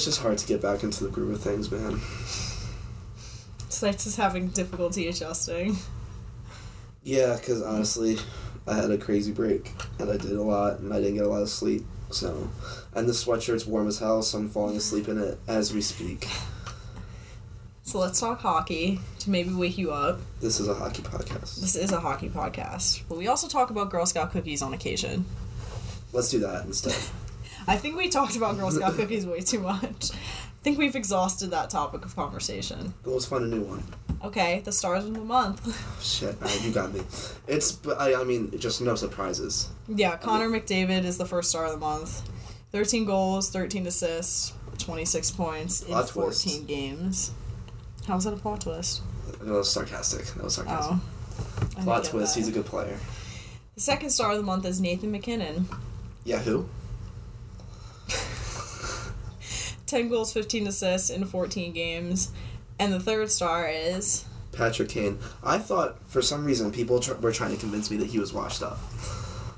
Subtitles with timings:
[0.00, 2.00] It's just hard to get back into the groove of things, man.
[3.68, 5.76] Snipes is having difficulty adjusting.
[7.02, 8.16] Yeah, because honestly,
[8.66, 11.28] I had a crazy break and I did a lot and I didn't get a
[11.28, 11.84] lot of sleep.
[12.08, 12.48] So,
[12.94, 16.26] and the sweatshirt's warm as hell, so I'm falling asleep in it as we speak.
[17.82, 20.20] So let's talk hockey to maybe wake you up.
[20.40, 21.60] This is a hockey podcast.
[21.60, 25.26] This is a hockey podcast, but we also talk about Girl Scout cookies on occasion.
[26.14, 26.96] Let's do that instead.
[27.66, 30.10] I think we talked about Girl Scout cookies way too much.
[30.12, 32.92] I think we've exhausted that topic of conversation.
[33.02, 33.82] But let's find a new one.
[34.22, 35.60] Okay, the stars of the month.
[35.66, 37.00] Oh, Shit, right, you got me.
[37.46, 39.68] It's, but I, I mean, just no surprises.
[39.88, 42.28] yeah, Connor McDavid is the first star of the month.
[42.72, 46.66] 13 goals, 13 assists, 26 points in 14 twist.
[46.66, 47.30] games.
[48.06, 49.02] How's that a plot twist?
[49.40, 50.24] That was sarcastic.
[50.34, 50.96] That was sarcastic.
[50.96, 51.00] Oh.
[51.78, 52.34] I Plot twist.
[52.34, 52.40] that.
[52.40, 52.98] He's a good player.
[53.74, 55.68] The second star of the month is Nathan MacKinnon.
[56.24, 56.68] Yeah, who?
[59.86, 62.30] 10 goals, 15 assists in 14 games.
[62.78, 64.24] And the third star is.
[64.52, 65.18] Patrick Kane.
[65.42, 68.32] I thought for some reason people tr- were trying to convince me that he was
[68.32, 68.78] washed up,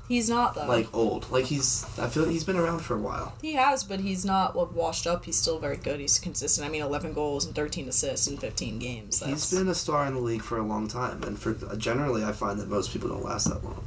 [0.07, 0.67] He's not, though.
[0.67, 1.31] like old.
[1.31, 1.85] Like he's.
[1.97, 3.33] I feel like he's been around for a while.
[3.41, 5.25] He has, but he's not like, washed up.
[5.25, 5.99] He's still very good.
[5.99, 6.67] He's consistent.
[6.67, 9.19] I mean, 11 goals and 13 assists in 15 games.
[9.21, 12.23] That's, He's been a star in the league for a long time, and for generally,
[12.23, 13.83] I find that most people don't last that long.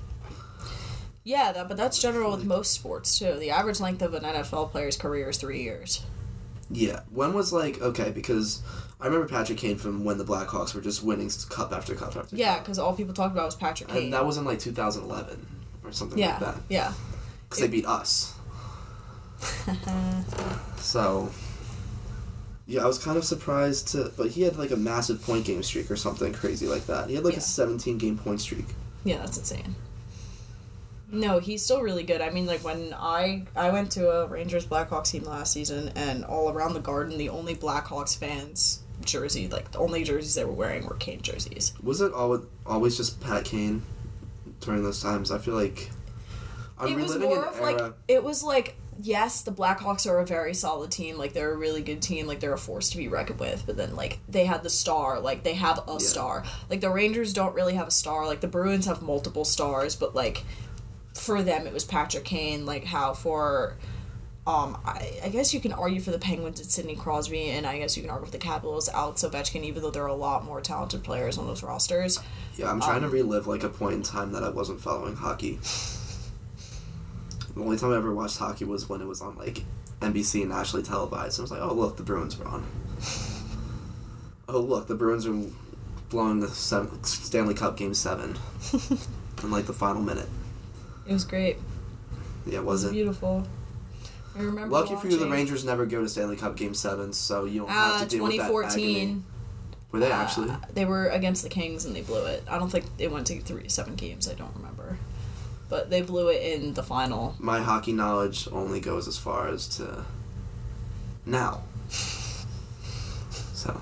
[1.27, 3.35] Yeah, that, but that's general with most sports, too.
[3.35, 6.05] The average length of an NFL player's career is three years.
[6.71, 8.63] Yeah, when was like okay because
[9.01, 12.35] I remember Patrick Kane from when the Blackhawks were just winning cup after cup after
[12.37, 14.05] Yeah, because all people talked about was Patrick Kane.
[14.05, 15.47] and that was in like 2011
[15.85, 16.93] or something yeah, like that yeah.
[17.49, 18.35] because they beat us.
[20.79, 21.31] So,
[22.67, 25.63] yeah, I was kind of surprised to, but he had like a massive point game
[25.65, 27.09] streak or something crazy like that.
[27.09, 27.39] He had like Yeah.
[27.39, 28.67] a 17 game point streak.
[29.05, 29.75] Yeah, that's insane.
[31.11, 32.21] No, he's still really good.
[32.21, 36.25] I mean, like when I I went to a Rangers Blackhawks team last season, and
[36.25, 40.53] all around the Garden, the only Blackhawks fans jersey, like the only jerseys they were
[40.53, 41.73] wearing were Kane jerseys.
[41.83, 43.83] Was it always always just Pat Kane
[44.61, 45.31] during those times?
[45.31, 45.91] I feel like
[46.79, 50.55] I'm it was more of like it was like yes, the Blackhawks are a very
[50.55, 51.19] solid team.
[51.19, 52.27] Like they're a really good team.
[52.27, 53.65] Like they're a force to be reckoned with.
[53.67, 55.21] But then like they had the star.
[55.21, 55.99] Like they have a Yeah.
[55.99, 56.45] star.
[56.69, 58.27] Like the Rangers don't really have a star.
[58.27, 59.95] Like the Bruins have multiple stars.
[59.97, 60.45] But like
[61.17, 62.65] for them, it was Patrick Kane.
[62.67, 63.77] Like how for.
[64.49, 67.79] Um, I, I guess you can argue for the Penguins it's Sidney Crosby, and I
[67.79, 70.45] guess you can argue for the Capitals Alex Ovechkin, even though there are a lot
[70.45, 72.21] more talented players on those rosters.
[72.57, 75.17] Yeah, I'm trying Um, to relive like a point in time that I wasn't following
[75.17, 75.59] hockey.
[77.57, 79.65] The only time I ever watched hockey was when it was on like
[80.01, 81.41] NBC and nationally televised.
[81.41, 82.65] And I was like, oh look, the Bruins are on.
[84.49, 85.35] oh look, the Bruins are
[86.09, 88.37] blowing the seven, Stanley Cup Game Seven
[89.43, 90.29] in like the final minute.
[91.09, 91.57] It was great.
[92.45, 92.93] Yeah, It was it?
[92.93, 93.47] beautiful.
[94.37, 94.69] I remember.
[94.75, 97.71] Lucky for you, the Rangers never go to Stanley Cup Game Seven, so you don't
[97.71, 98.53] have Uh, to deal with that agony.
[98.53, 99.25] 2014.
[99.93, 100.53] Were they uh, actually?
[100.75, 102.43] they were against the Kings and they blew it.
[102.51, 104.29] I don't think they went to three seven games.
[104.29, 104.99] I don't remember,
[105.71, 107.35] but they blew it in the final.
[107.39, 110.05] My hockey knowledge only goes as far as to
[111.25, 111.63] now.
[111.89, 113.81] So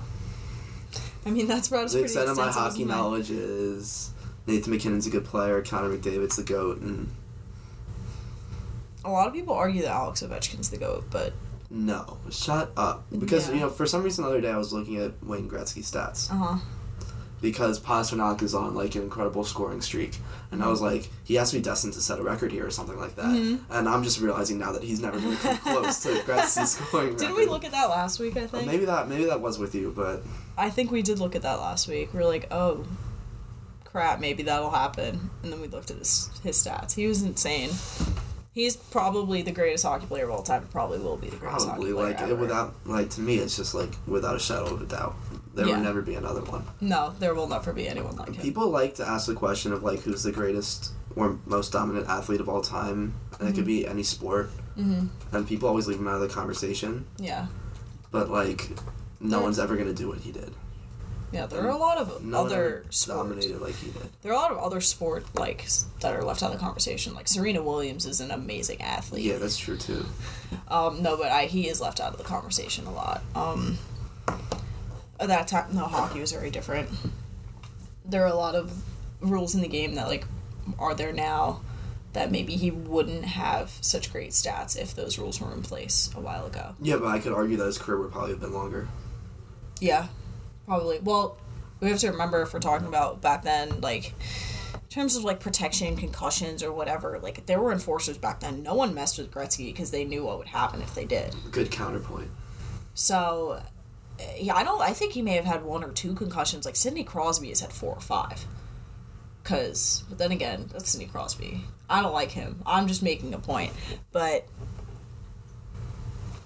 [1.25, 4.11] I mean, that's about as the pretty extent of my hockey knowledge is
[4.47, 7.09] Nathan MacKinnon's a good player, Connor McDavid's the goat, and
[9.03, 11.33] A lot of people argue that Alex Ovechkin's the goat, but
[11.69, 13.05] no, shut up.
[13.17, 13.53] Because Yeah.
[13.55, 16.31] you know, for some reason the other day I was looking at Wayne Gretzky's stats
[16.31, 16.57] uh huh.
[17.41, 20.17] because Pastrnak is on like an incredible scoring streak,
[20.51, 22.71] and I was like, he has to be destined to set a record here or
[22.71, 23.25] something like that.
[23.25, 23.59] Mhm.
[23.69, 27.15] And I'm just realizing now that he's never going to come close to Gretzky's scoring.
[27.15, 28.37] Didn't we look at that last week?
[28.37, 28.65] I think.
[28.67, 30.23] Maybe that maybe that was with you, but
[30.57, 32.11] I think we did look at that last week.
[32.13, 32.85] We are like, oh,
[33.95, 35.29] crap, maybe that'll happen.
[35.41, 36.93] And then we looked at his his stats.
[36.93, 37.69] He was insane.
[38.53, 40.67] He's probably the greatest hockey player of all time.
[40.71, 42.35] Probably will be the greatest probably hockey player like ever.
[42.35, 45.15] without like to me it's just like without a shadow of a doubt.
[45.53, 45.77] There Yeah.
[45.77, 46.65] will never be another one.
[46.81, 48.41] No, there will never be anyone like him.
[48.41, 52.41] People like to ask the question of like who's the greatest or most dominant athlete
[52.41, 56.07] of all time, and it could be any sport, hmm and people always leave him
[56.09, 57.05] out of the conversation.
[57.17, 57.47] Yeah,
[58.11, 58.71] But like,
[59.21, 59.43] no Yeah.
[59.43, 60.53] one's ever gonna do what he did.
[61.31, 61.45] Yeah.
[61.45, 63.05] There are a lot of No one other sports.
[63.05, 64.09] dominated like he did.
[64.21, 65.65] There are a lot of other sport like
[66.01, 67.13] that are left out of the conversation.
[67.13, 69.23] Like Serena Williams is an amazing athlete.
[69.23, 70.05] Yeah, that's true too.
[70.67, 73.21] Um, no, but I he is left out of the conversation a lot.
[73.35, 73.77] Um,
[75.19, 76.89] at that time, no, hockey was very different.
[78.05, 78.71] There are a lot of
[79.21, 80.25] rules in the game that like
[80.79, 81.61] are there now
[82.13, 86.19] that maybe he wouldn't have such great stats if those rules were in place a
[86.21, 86.73] while ago.
[86.81, 88.87] Yeah, but I could argue that his career would probably have been longer.
[89.81, 90.07] Yeah,
[90.65, 90.99] probably.
[90.99, 91.37] Well,
[91.79, 94.13] we have to remember if we're talking about back then, like
[94.73, 97.19] in terms of like protection, concussions, or whatever.
[97.19, 98.63] Like there were enforcers back then.
[98.63, 101.35] No one messed with Gretzky because they knew what would happen if they did.
[101.51, 102.29] Good counterpoint.
[102.93, 103.61] So,
[104.37, 104.81] yeah, I don't.
[104.81, 106.65] I think he may have had one or two concussions.
[106.65, 108.45] Like Sidney Crosby has had four or five.
[109.43, 111.61] Cause, but then again, that's Sidney Crosby.
[111.87, 112.63] I don't like him.
[112.65, 113.73] I'm just making a point.
[114.11, 114.47] But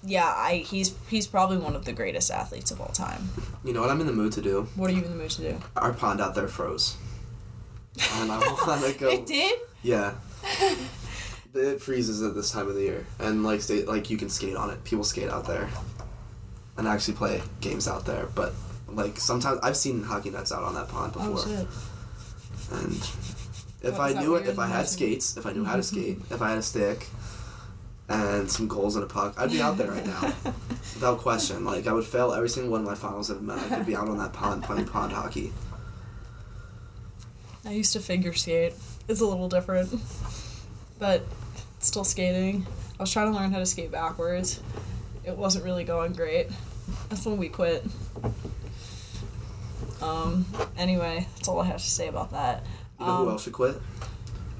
[0.03, 3.29] yeah, I he's he's probably one of the greatest athletes of all time.
[3.63, 4.67] You know what I'm in the mood to do?
[4.75, 5.59] What are you in the mood to do?
[5.75, 6.97] Our pond out there froze.
[8.13, 9.09] And I want to go.
[9.09, 9.59] It did.
[9.81, 10.13] Yeah.
[11.53, 14.55] it freezes at this time of the year, and like stay, like you can skate
[14.55, 14.83] on it.
[14.85, 15.67] People skate out there,
[16.77, 18.27] and actually play games out there.
[18.33, 18.53] But
[18.87, 21.67] like sometimes I've seen hockey nets out on that pond oh, before,
[22.71, 22.93] Oh and
[23.81, 26.19] if What, I knew it, if I had skates, if I knew how to skate,
[26.29, 27.07] if I had a stick,
[28.09, 31.63] and some goals and a puck, I'd be out there right now, without question.
[31.63, 33.59] Like I would fail every single one of my finals I've met.
[33.59, 35.53] I could be out on that pond playing pond hockey.
[37.65, 38.73] I used to figure skate.
[39.07, 39.93] It's a little different,
[40.97, 41.23] but
[41.79, 42.65] still skating.
[42.99, 44.61] I was trying to learn how to skate backwards.
[45.23, 46.47] It wasn't really going great.
[47.09, 47.85] That's when we quit.
[50.01, 50.45] Um.
[50.77, 52.65] Anyway, that's all I have to say about that.
[52.99, 53.75] You know who Um, else should quit?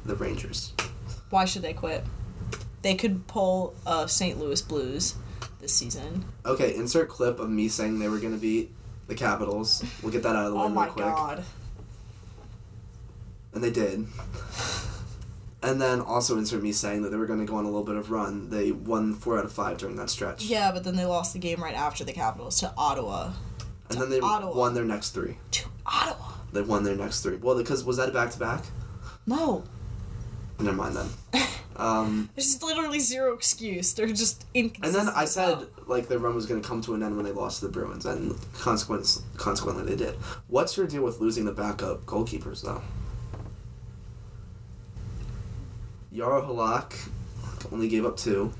[0.06, 0.74] The Rangers.
[1.30, 2.04] Why should they quit?
[2.81, 4.39] They could pull uh, St.
[4.39, 5.15] Louis Blues
[5.59, 6.25] this season.
[6.45, 8.71] Okay, insert clip of me saying they were gonna beat
[9.07, 9.83] the Capitals.
[10.01, 11.43] We'll get that out of the way Oh real my god.
[13.53, 14.05] And they did.
[15.61, 17.97] And then also insert me saying that they were gonna go on a little bit
[17.97, 18.49] of run.
[18.49, 20.45] They won four out of five during that stretch.
[20.45, 23.33] Yeah, but then they lost the game right after the Capitals to Ottawa.
[23.89, 24.55] And then they Ottawa.
[24.55, 25.37] won their next three.
[25.51, 26.31] To Ottawa.
[26.53, 27.35] They won their next three.
[27.35, 28.63] Well, because was that a back to back?
[29.25, 29.63] No.
[30.59, 31.09] Never mind then.
[31.79, 33.94] Um, There's literally zero excuse.
[33.94, 35.00] They're just inconsistent.
[35.00, 37.23] and then I said like their run was going to come to an end when
[37.23, 40.15] they lost to the Bruins, and consequence consequently they did.
[40.50, 42.81] What's your deal with losing the backup goalkeepers though?
[46.13, 47.09] Jaro Halak
[47.71, 48.51] only gave up two,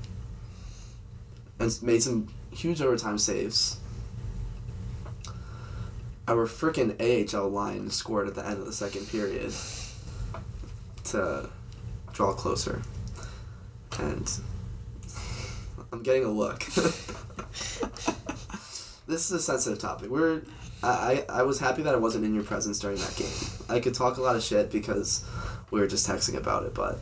[1.58, 3.78] and made some huge overtime saves.
[6.26, 6.96] Our freaking
[7.34, 9.52] AHL line scored at the end of the second period
[11.04, 11.50] to
[12.20, 12.82] draw closer,
[13.98, 14.30] and
[15.90, 16.58] I'm getting a look.
[19.06, 20.10] this is a sensitive topic.
[20.10, 20.42] We're
[20.82, 23.32] I, I was happy that I wasn't in your presence during that game.
[23.70, 25.24] I could talk a lot of shit because
[25.70, 26.98] we were just texting about it, but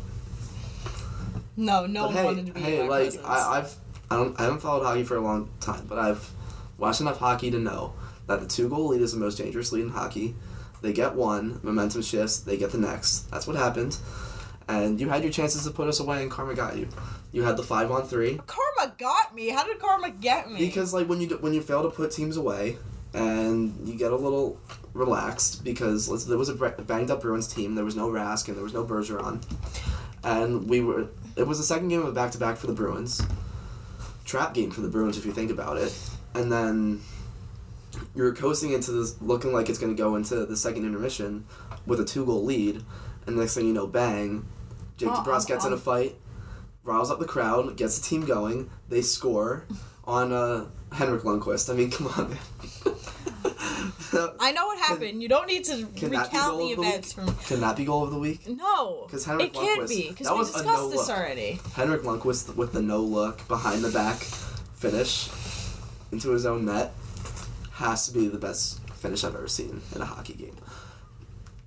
[1.57, 3.27] No, no but one hey, wanted to be hey, in my like presence.
[3.27, 3.75] I, I've
[4.13, 6.31] I don't I haven't followed hockey for a long time, but I've
[6.77, 7.93] watched enough hockey to know
[8.29, 10.37] that the two goal lead is the most dangerous lead in hockey.
[10.81, 13.29] They get one, momentum shifts, they get the next.
[13.33, 13.99] That's what happened.
[14.69, 16.89] And you had your chances to put us away, and Karma got you.
[17.33, 19.49] You had the five on three Karma got me.
[19.49, 20.59] How did Karma get me?
[20.59, 22.77] because, like, when you when you fail to put teams away,
[23.15, 24.61] and you get a little
[24.93, 27.75] relaxed because let's, there was a banged up Bruins team.
[27.75, 29.43] There was no Rask and there was no Bergeron,
[30.23, 31.09] and we were.
[31.37, 33.23] It was the second game of a back to back for the Bruins.
[34.25, 35.99] Trap game for the Bruins, if you think about it,
[36.35, 37.01] and then
[38.15, 41.47] you're coasting into this, looking like it's going to go into the second intermission
[41.87, 42.83] with a two goal lead,
[43.27, 44.45] and next thing you know, bang,
[44.99, 45.81] Jake Uh, DeBrusk gets in a um.
[45.81, 46.17] fight,
[46.85, 49.65] riles up the crowd, gets the team going, they score
[50.05, 51.71] on uh, Henrik Lundqvist.
[51.71, 52.39] I mean, come on, man.
[54.41, 55.23] I know what happened.
[55.23, 57.35] You don't need to recount the events from.
[57.47, 58.49] Can that be goal of the week?
[58.49, 61.17] No, 'Cause Henrik it can't be because we discussed no this look.
[61.17, 61.61] already.
[61.75, 64.17] Henrik Lundqvist with the no look behind the back
[64.75, 65.29] finish
[66.11, 66.93] into his own net
[67.73, 70.57] has to be the best finish I've ever seen in a hockey game.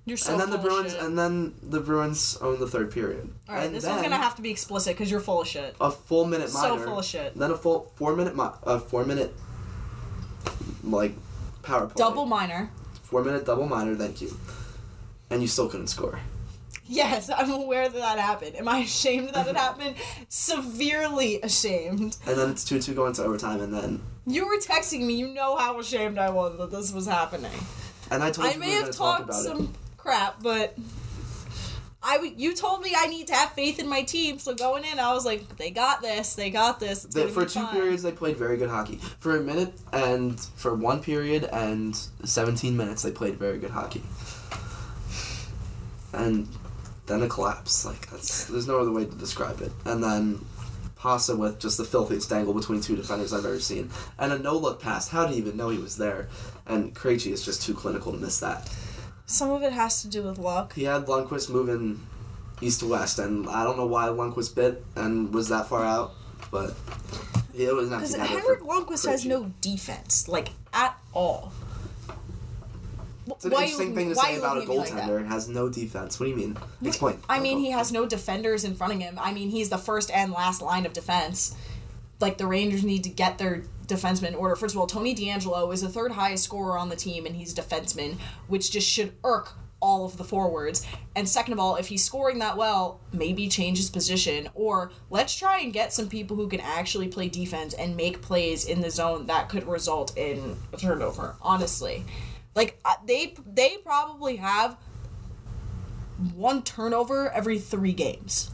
[0.04, 3.32] You're so and then the Bruins, and then the Bruins own the third period.
[3.48, 5.76] All right, and this one's gonna have to be explicit because you're full of shit.
[5.80, 6.78] a full minute minor.
[6.78, 7.38] So full of shit.
[7.38, 9.32] Then a full four minute mi- a four minute
[10.82, 11.14] like
[11.62, 11.94] power play.
[11.96, 12.70] Double minor.
[13.02, 13.94] four minute double minor.
[13.94, 14.36] Thank you.
[15.30, 16.18] And you still couldn't score.
[16.84, 18.56] Yes, I'm aware that that happened.
[18.56, 19.94] Am I ashamed that it happened?
[20.28, 22.16] Severely ashamed.
[22.26, 25.14] And then it's two two going to overtime, and then You were texting me.
[25.14, 27.52] You know how ashamed I was that this was happening.
[28.10, 29.70] and I told I you may we have going to talk about some it.
[30.02, 30.76] Crap, but
[32.02, 34.38] I w- you told me I need to have faith in my team.
[34.38, 36.34] So going in, I was like, they got this.
[36.34, 37.04] They got this.
[37.04, 37.72] They, for two fine.
[37.72, 38.96] periods, they played very good hockey.
[39.20, 41.94] For a minute and for one period and
[42.24, 44.02] 17 minutes, they played very good hockey.
[46.12, 46.48] And
[47.06, 47.84] then a collapse.
[47.84, 49.72] Like that's there's no other way to describe it.
[49.84, 50.44] And then
[50.96, 54.56] Pasa with just the filthiest dangle between two defenders I've ever seen, and a no
[54.56, 55.08] look pass.
[55.08, 56.28] How did he even know he was there?
[56.66, 58.72] And Krejci is just too clinical to miss that.
[59.32, 60.74] Some of it has to do with luck.
[60.74, 62.00] He had Lundqvist moving
[62.60, 66.12] east to west, and I don't know why Lundqvist bit and was that far out,
[66.50, 66.74] but
[67.54, 71.52] it was not Because Henrik Lundqvist has no defense, like at all.
[73.26, 75.26] It's an Why interesting thing to say about a at like goaltender.
[75.26, 76.20] has no defense.
[76.20, 76.58] What do you mean?
[76.84, 77.18] Explain.
[77.28, 79.18] I mean, he has no defenders in front of him.
[79.18, 81.54] I mean, he's the first and last line of defense.
[82.20, 84.56] like the Rangers need to get their defenseman order.
[84.56, 87.56] First of all, Tony DeAngelo is the third highest scorer on the team, and he's
[87.56, 90.86] a defenseman, which just should irk all of the forwards.
[91.16, 95.34] And second of all, if he's scoring that well, maybe change his position, or let's
[95.34, 98.90] try and get some people who can actually play defense and make plays in the
[98.90, 101.34] zone that could result in a turnover.
[101.42, 102.04] Honestly,
[102.54, 104.76] like uh, they they probably have
[106.34, 108.50] one turnover every three games.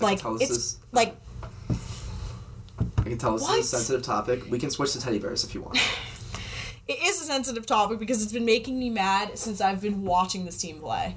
[0.00, 1.16] Like it's like
[3.06, 3.58] I can tell this What?
[3.60, 4.50] is a sensitive topic.
[4.50, 5.76] We can switch to teddy bears if you want.
[6.88, 10.44] it is a sensitive topic because it's been making me mad since I've been watching
[10.44, 11.14] this team play.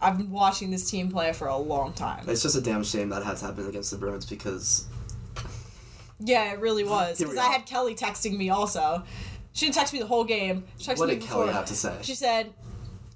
[0.00, 2.24] I've been watching this team play for a long time.
[2.28, 4.86] it's just a damn shame that had to happen against the Bruins because
[6.20, 7.18] Yeah, it really was.
[7.18, 9.02] Because I had Kelly texting me also.
[9.52, 10.64] She didn't text me the whole game.
[10.78, 11.42] She texted what me did before.
[11.42, 11.94] Kelly have to say?
[12.02, 12.52] She said,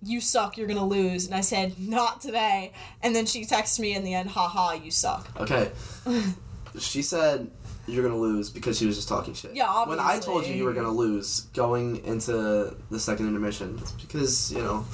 [0.03, 0.59] "You suck.
[0.59, 4.13] You're gonna lose." And I said, "Not today." And then she texted me in the
[4.15, 5.71] end, "Haha, you suck." Okay.
[6.79, 7.51] she said
[7.87, 9.55] you're gonna lose because she was just talking shit.
[9.55, 10.05] Yeah, obviously.
[10.05, 14.53] When I told you you were gonna lose going into the second intermission, it's because
[14.53, 14.85] you know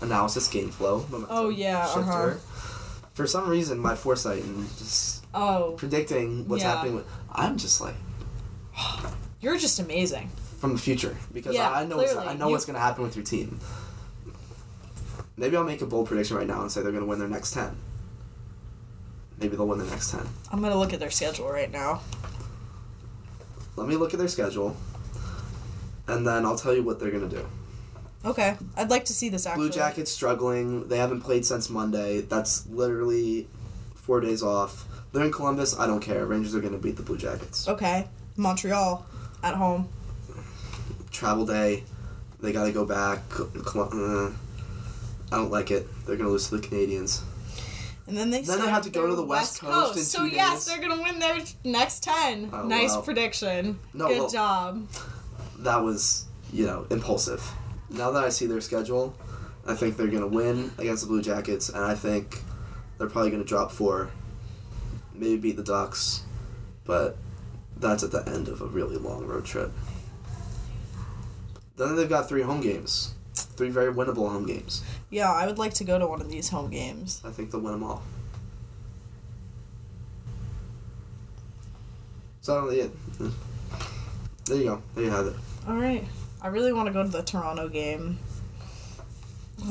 [0.00, 2.00] analysis, game flow, momentum, Oh, yeah, shifter.
[2.10, 2.34] uh-huh.
[3.14, 6.74] For some reason, my foresight and just Oh, predicting what's Yeah.
[6.76, 7.94] happening, with, I'm just like
[9.40, 10.30] you're just amazing.
[10.60, 12.14] from the future because Yeah, I know what's.
[12.14, 13.58] I know You- what's gonna happen with your team.
[15.36, 17.52] Maybe I'll make a bold prediction right now and say they're gonna win their next
[17.52, 17.74] ten.
[19.42, 20.24] Maybe they'll win the next ten.
[20.52, 22.00] I'm gonna look at their schedule right now.
[23.74, 24.76] Let me look at their schedule,
[26.06, 27.44] and then I'll tell you what they're gonna do.
[28.24, 29.68] Okay, I'd like to see this actually.
[29.68, 30.86] Blue Jackets struggling.
[30.86, 32.20] They haven't played since Monday.
[32.20, 33.48] That's literally
[33.96, 34.86] four days off.
[35.10, 35.76] They're in Columbus.
[35.76, 36.24] I don't care.
[36.24, 37.66] Rangers are gonna beat the Blue Jackets.
[37.66, 38.06] Okay,
[38.36, 39.04] Montreal
[39.42, 39.88] at home.
[41.10, 41.82] Travel day.
[42.40, 43.22] They gotta go back.
[43.40, 44.30] Uh,
[45.32, 45.88] I don't like it.
[46.06, 47.22] They're gonna lose to the Canadiens.
[48.06, 50.64] And then they Then they have to go to the West Coast in so yes,
[50.64, 50.66] days.
[50.66, 52.50] they're gonna win their next ten.
[52.52, 53.00] Oh, nice wow.
[53.02, 53.78] prediction.
[53.94, 54.88] No, Good well- job.
[55.58, 57.48] That was, you know, impulsive.
[57.88, 59.14] Now that I see their schedule,
[59.64, 62.42] I think they're gonna win against the Blue Jackets, and I think
[62.98, 64.10] they're probably gonna drop four.
[65.14, 66.24] Maybe beat the Ducks,
[66.84, 67.16] but
[67.76, 69.70] that's at the end of a really long road trip.
[71.76, 73.14] Then they've got three home games,
[73.56, 74.82] three very winnable home games.
[75.10, 77.20] Yeah, I would like to go to one of these home games.
[77.24, 78.02] I think they'll win them all.
[82.40, 82.86] So yeah,
[84.46, 84.82] there you go.
[84.94, 85.36] There you have it.
[85.68, 86.04] All right.
[86.40, 88.18] I really want to go to the Toronto game.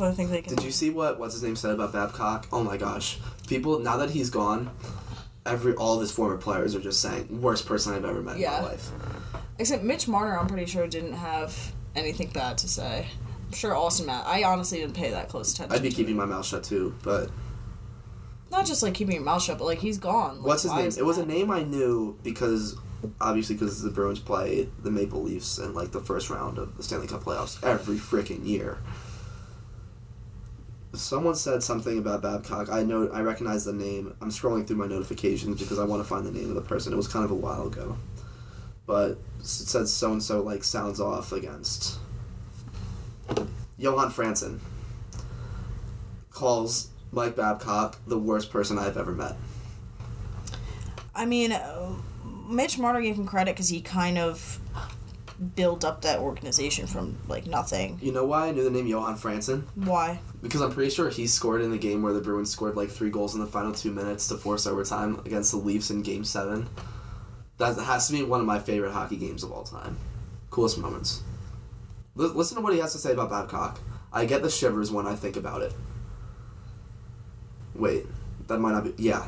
[0.01, 0.55] I think they can.
[0.55, 2.47] Did you see what what's his name said about Babcock?
[2.53, 4.69] Oh my gosh, people now that he's gone,
[5.45, 8.57] every all of his former players are just saying worst person I've ever met Yeah.
[8.59, 8.89] in my life.
[9.59, 13.07] Except Mitch Marner, I'm pretty sure didn't have anything bad to say.
[13.53, 14.25] Sure Austin Matt.
[14.25, 15.75] I honestly didn't pay that close attention.
[15.75, 16.95] I'd be keeping my mouth shut too.
[17.03, 17.29] But
[18.49, 20.37] Not just like keeping your mouth shut, but like he's gone.
[20.37, 20.91] Like, what's his name?
[20.97, 22.75] It was a name I knew because
[23.19, 26.83] obviously because the Bruins play the Maple Leafs in like the first round of the
[26.83, 28.77] Stanley Cup playoffs every freaking year.
[30.93, 32.69] Someone said something about Babcock.
[32.69, 34.13] I know I recognize the name.
[34.21, 36.91] I'm scrolling through my notifications because I want to find the name of the person.
[36.91, 37.97] It was kind of a while ago,
[38.85, 41.97] but it said so and so like sounds off against
[43.77, 44.59] Johan Franzen.
[46.29, 49.35] Calls Mike Babcock the worst person I've ever met.
[51.13, 51.55] I mean,
[52.49, 54.59] Mitch Marner gave him credit because he kind of
[55.55, 57.97] built up that organization from like nothing.
[58.01, 59.63] You know why I knew the name Johan Franzen?
[59.75, 60.19] Why?
[60.41, 63.09] Because I'm pretty sure he scored in the game where the Bruins scored like three
[63.09, 66.69] goals in the final two minutes to force overtime against the Leafs in Game Seven.
[67.57, 69.97] That has to be one of my favorite hockey games of all time.
[70.49, 71.23] Coolest moments.
[72.21, 73.79] L- listen to what he has to say about Babcock.
[74.13, 75.73] I get the shivers when I think about it.
[77.73, 78.05] Wait,
[78.47, 78.93] that might not be.
[78.97, 79.27] Yeah.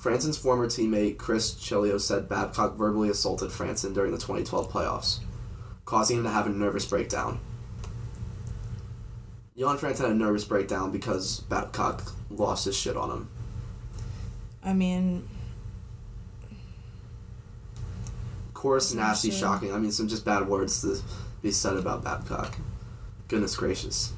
[0.00, 5.18] Franzen's former teammate Chris Chelios said Babcock verbally assaulted Franzen during the 2012 playoffs,
[5.84, 7.40] causing him to have a nervous breakdown.
[9.54, 13.28] Johan Franzen had a nervous breakdown because Babcock lost his shit on him.
[14.62, 15.28] I mean,
[18.58, 19.72] Coarse, nasty, shocking.
[19.72, 21.00] I mean, some just bad words to
[21.42, 22.56] be said about Babcock.
[23.28, 24.12] Goodness gracious.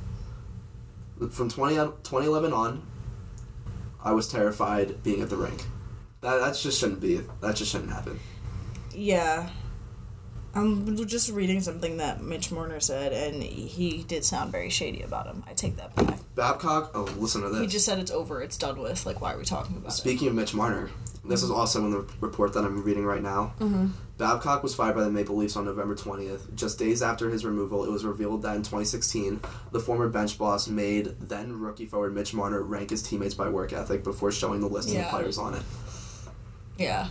[1.31, 2.83] From 20, on- 2011 on,
[4.03, 5.63] I was terrified being at the rink.
[6.23, 7.21] That, that just shouldn't be.
[7.43, 8.19] That just shouldn't happen.
[8.95, 9.51] yeah.
[10.55, 15.27] I'm just reading something that Mitch Marner said, and he did sound very shady about
[15.27, 15.45] him.
[15.47, 16.19] I take that back.
[16.35, 17.61] Babcock, oh, listen to this.
[17.61, 19.05] He just said it's over, it's done with.
[19.05, 19.97] Like, why are we talking about it?
[19.97, 20.91] Speaking of Mitch Marner,
[21.31, 23.55] This is also in the report that I'm reading right now.
[23.61, 23.87] Mm-hmm.
[24.19, 26.53] Babcock was fired by the Maple Leafs on November 20th.
[26.57, 30.67] Just days after his removal, it was revealed that in 2016, the former bench boss
[30.67, 34.67] made then rookie forward Mitch Marner rank his teammates by work ethic before showing the
[34.67, 35.63] list of the players on it.
[36.77, 37.07] Yeah.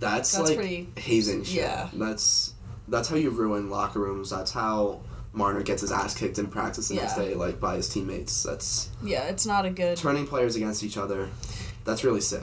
[0.00, 1.54] That's, That's like pretty- hazing shit.
[1.62, 1.90] yeah.
[1.92, 2.54] That's
[2.88, 4.30] that's how you ruin locker rooms.
[4.30, 5.00] That's how
[5.32, 8.42] Marner gets his ass kicked in practice the next day, like by his teammates.
[8.42, 9.96] That's Yeah, it's not a good.
[9.96, 11.28] turning players against each other.
[11.84, 12.42] That's really sick.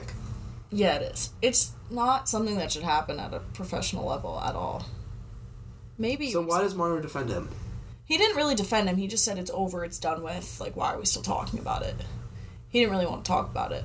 [0.70, 1.30] Yeah, it is.
[1.40, 4.84] It's not something that should happen at a professional level at all.
[5.96, 6.30] Maybe.
[6.30, 7.48] So why does Marner defend him?
[8.04, 8.96] He didn't really defend him.
[8.96, 10.60] He just said it's over, it's done with.
[10.60, 11.94] Like, why are we still talking about it?
[12.68, 13.84] He didn't really want to talk about it.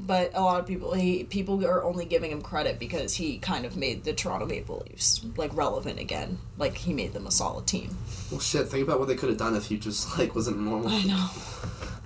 [0.00, 3.66] But a lot of people, he people are only giving him credit because he kind
[3.66, 6.38] of made the Toronto Maple Leafs like relevant again.
[6.56, 7.96] Like he made them a solid team.
[8.30, 8.68] Well, shit.
[8.68, 10.88] Think about what they could have done if he just like wasn't normal.
[10.88, 11.28] I know.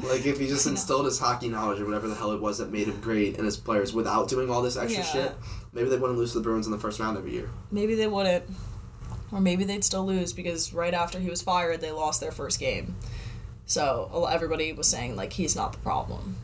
[0.02, 2.72] Like if he just instilled his hockey knowledge or whatever the hell it was that
[2.72, 5.12] made him great and his players without doing all this extra Yeah.
[5.12, 5.32] shit,
[5.72, 7.49] maybe they wouldn't lose to the Bruins in the first round every year.
[7.70, 8.42] Maybe they wouldn't,
[9.30, 12.58] or maybe they'd still lose because right after he was fired, they lost their first
[12.58, 12.96] game.
[13.66, 16.34] So everybody was saying like he's not the problem,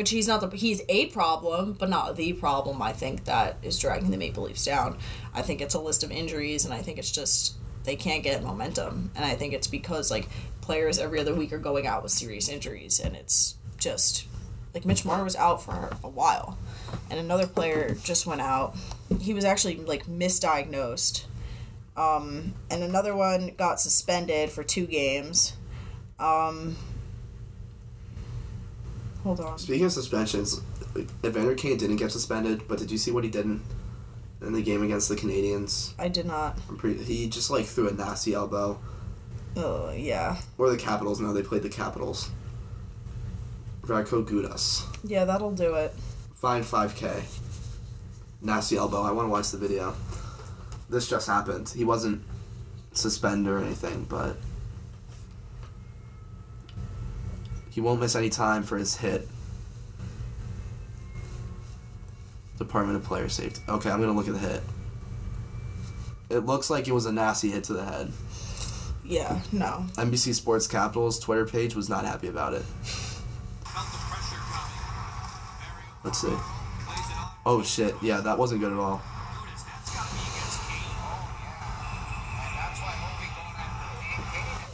[0.00, 2.80] which he's not the he's a problem, but not the problem.
[2.80, 4.96] I think that is dragging the Maple Leafs down.
[5.34, 8.42] I think it's a list of injuries, and I think it's just they can't get
[8.42, 10.26] momentum, and I think it's because like
[10.62, 14.26] players every other week are going out with serious injuries, and it's just
[14.72, 16.56] like Mitch Marner was out for a while,
[17.10, 18.74] and another player just went out.
[19.20, 21.24] He was actually like misdiagnosed.
[21.94, 25.52] Um, and another one got suspended for two games.
[26.18, 26.78] Um,
[29.22, 29.58] hold on.
[29.58, 30.60] Speaking of suspensions,
[31.24, 33.62] Evander Kane didn't get suspended, but did you see what he did in,
[34.40, 35.92] the game against the Canadiens?
[35.98, 36.58] I did not.
[36.68, 37.02] I'm pretty.
[37.04, 38.78] He just like threw a nasty elbow.
[39.56, 41.20] Oh yeah, Or the Capitals.
[41.20, 42.30] No, they played the Capitals.
[43.82, 44.84] Radko Gudas.
[45.04, 45.92] yeah, that'll do it.
[46.34, 47.22] Fine 5K.
[48.40, 49.02] Nasty elbow.
[49.02, 49.94] I want to watch the video.
[50.88, 51.68] This just happened.
[51.70, 52.22] He wasn't
[52.92, 54.36] suspended or anything, but
[57.70, 59.28] he won't miss any time for his hit.
[62.58, 63.62] Department of Player Safety.
[63.68, 64.62] Okay, I'm gonna look at the hit.
[66.28, 68.12] It looks like it was a nasty hit to the head.
[69.04, 69.86] Yeah, no.
[69.94, 72.64] NBC Sports Capitals Twitter page was not happy about it.
[76.04, 76.34] Let's see.
[77.44, 79.02] Oh shit, yeah, that wasn't good at all.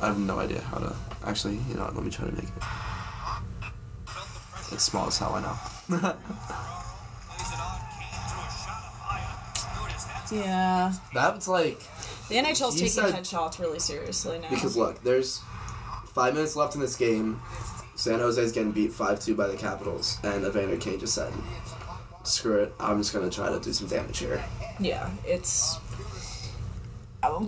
[0.03, 0.97] I have no idea how to.
[1.27, 2.51] Actually, you know what, let me try to make it.
[4.73, 6.17] It's small as hell, I know.
[10.33, 11.79] Yeah, That's like.
[12.29, 14.51] the NHL's He taking said- headshots really seriously now.
[14.51, 15.41] Because look, there's
[16.07, 17.41] five minutes left in this game.
[17.95, 21.33] San Jose's getting beat 5 2 by the Capitals, and Evander Kane just said,
[22.25, 24.45] screw it, I'm just gonna try to do some damage here.
[24.81, 25.77] yeah, it's.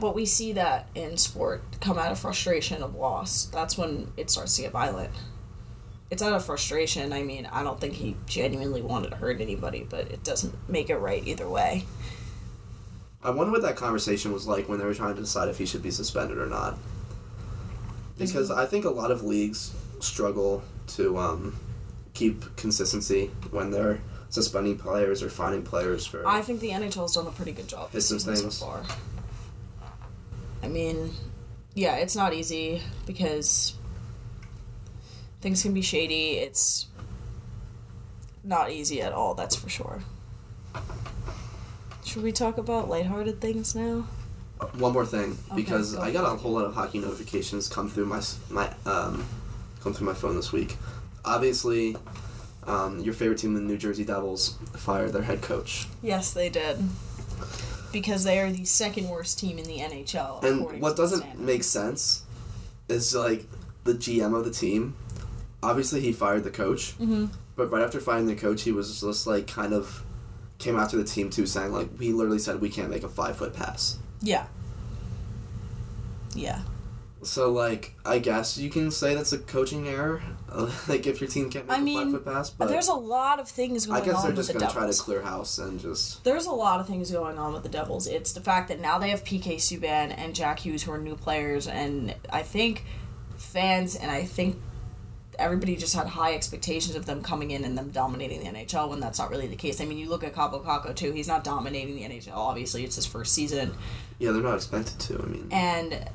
[0.00, 3.46] But we see that in sport come out of frustration of loss.
[3.46, 5.10] That's when it starts to get violent.
[6.10, 7.12] It's out of frustration.
[7.12, 10.90] I mean, I don't think he genuinely wanted to hurt anybody, but it doesn't make
[10.90, 11.84] it right either way.
[13.22, 15.66] I wonder what that conversation was like when they were trying to decide if he
[15.66, 16.78] should be suspended or not.
[18.16, 21.58] Because I think a lot of leagues struggle to um,
[22.14, 26.26] keep consistency when they're suspending players or fining players for.
[26.26, 28.56] I think the NHL's done a pretty good job this things.
[28.56, 28.82] so far.
[30.62, 31.12] I mean,
[31.74, 33.74] yeah, it's not easy because
[35.40, 36.38] things can be shady.
[36.38, 36.86] It's
[38.42, 40.00] not easy at all, that's for sure.
[42.04, 44.06] Should we talk about lighthearted things now?
[44.78, 47.88] One more thing, Okay, because go I got a whole lot of hockey notifications come
[47.88, 49.24] through my my um,
[49.82, 50.76] come through my phone this week.
[51.24, 51.96] Obviously,
[52.66, 55.86] um, your favorite team, the New Jersey Devils, fired their head coach.
[56.02, 56.78] Yes, they did.
[57.92, 60.42] Because they are the second worst team in the NHL.
[60.44, 62.22] And what doesn't make sense
[62.88, 63.46] is like
[63.84, 64.94] the GM of the team.
[65.62, 67.30] Obviously, he fired the coach, Mhm.
[67.56, 70.04] but right after firing the coach, he was just like kind of
[70.58, 73.36] came after the team too, saying like we literally said we can't make a five
[73.36, 73.98] foot pass.
[74.20, 74.46] Yeah.
[76.34, 76.62] Yeah.
[77.22, 80.22] So like I guess you can say that's a coaching error,
[80.88, 82.50] like if your team can't make I a mean, five foot pass.
[82.50, 84.06] But There's a lot of things going on.
[84.06, 84.18] With the devil.
[84.18, 86.52] I guess on they're just the gonna try to clear house and just There's a
[86.52, 88.06] lot of things going on with the Devils.
[88.06, 91.16] It's the fact that now they have PK Subban and Jack Hughes who are new
[91.16, 92.84] players, and I think
[93.36, 94.56] fans and I think
[95.38, 98.98] everybody just had high expectations of them coming in and them dominating the NHL when
[98.98, 99.80] that's not really the case.
[99.80, 102.34] I mean, you look at Kaapo Kakko too; he's not dominating the NHL.
[102.34, 103.74] Obviously, it's his first season,
[104.18, 105.22] yeah they're not expected to.
[105.22, 106.08] I mean and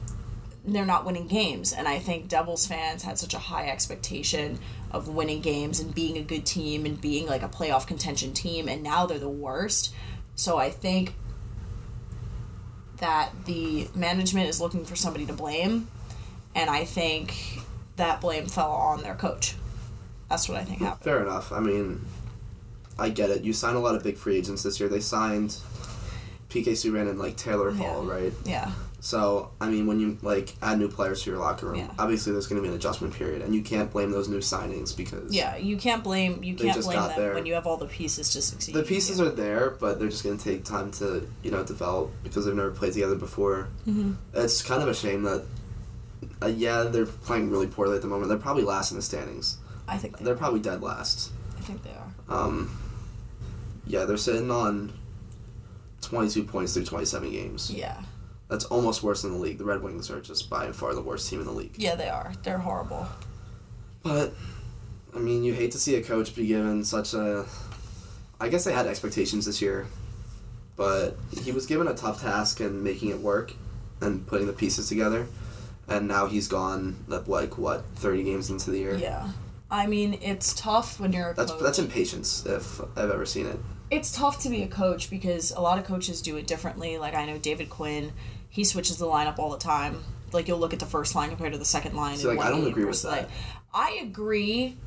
[0.65, 1.73] they're not winning games.
[1.73, 4.59] And I think Devils fans had such a high expectation
[4.91, 8.67] of winning games and being a good team and being like a playoff contention team,
[8.67, 9.93] and now they're the worst.
[10.35, 11.15] So I think
[12.97, 15.87] that the management is looking for somebody to blame,
[16.55, 17.59] and I think
[17.97, 19.55] that blame fell on their coach.
[20.29, 21.03] That's what I think happened.
[21.03, 21.51] Fair enough.
[21.51, 22.05] I mean,
[22.97, 23.43] I get it.
[23.43, 24.87] You signed a lot of big free agents this year.
[24.89, 25.57] They signed
[26.49, 28.11] PK Subban and like Taylor Hall, Yeah.
[28.13, 28.33] right?
[28.45, 28.71] Yeah.
[29.05, 31.91] So I mean, when you like add new players to your locker room, Yeah.
[31.99, 34.95] obviously there's going to be an adjustment period, and you can't blame those new signings
[34.95, 37.33] because Yeah, you can't blame you can't blame them there.
[37.33, 38.73] when you have all the pieces to succeed.
[38.73, 42.11] the pieces are there, but they're just going to take time to you know develop
[42.23, 43.67] because they've never played together before.
[43.85, 44.15] Mhm.
[44.33, 45.43] It's kind of a shame that.
[46.41, 48.29] Uh, yeah, they're playing really poorly at the moment.
[48.29, 49.57] They're probably last in the standings.
[49.85, 50.37] I think they They're are.
[50.37, 51.29] probably dead last.
[51.57, 52.13] I think they are.
[52.45, 52.71] Um,
[53.85, 54.93] yeah, they're sitting on
[56.01, 57.69] 22 points through 27 games.
[57.69, 58.01] Yeah.
[58.53, 59.57] That's almost worse than the league.
[59.57, 61.73] The Red Wings are just by far the worst team in the league.
[61.75, 62.33] Yeah, they are.
[62.43, 63.07] They're horrible.
[64.03, 64.33] But,
[65.15, 67.45] I mean, you hate to see a coach be given such a.
[68.39, 69.87] I guess they had expectations this year,
[70.75, 73.53] but he was given a tough task and making it work
[74.01, 75.25] and putting the pieces together.
[75.87, 78.95] And now he's gone, like, what, 30 games into the year?
[78.97, 79.29] Yeah.
[79.71, 81.61] I mean, it's tough when you're a That's, coach.
[81.63, 83.57] that's impatience, if I've ever seen it.
[83.89, 86.99] it's tough to be a coach because a lot of coaches do it differently.
[86.99, 88.11] Like I know David Quinn,
[88.53, 90.03] he switches the lineup all the time.
[90.31, 92.19] Like you'll look at the first line compared to the second line.
[92.19, 93.07] In like, I don't agree with that.
[93.07, 93.29] Like,
[93.73, 94.77] I agree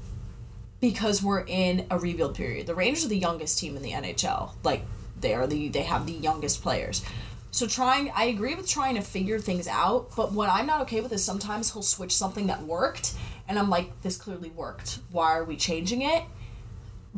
[0.81, 2.69] because we're in a rebuild period.
[2.69, 4.53] The Rangers are the youngest team in the NHL.
[4.63, 4.83] Like
[5.21, 7.05] they are the they have the youngest players.
[7.51, 11.01] So trying I agree with trying to figure things out, but what I'm not okay
[11.01, 13.15] with is sometimes he'll switch something that worked
[13.49, 15.01] and I'm like this clearly worked.
[15.11, 16.23] Why are we changing it?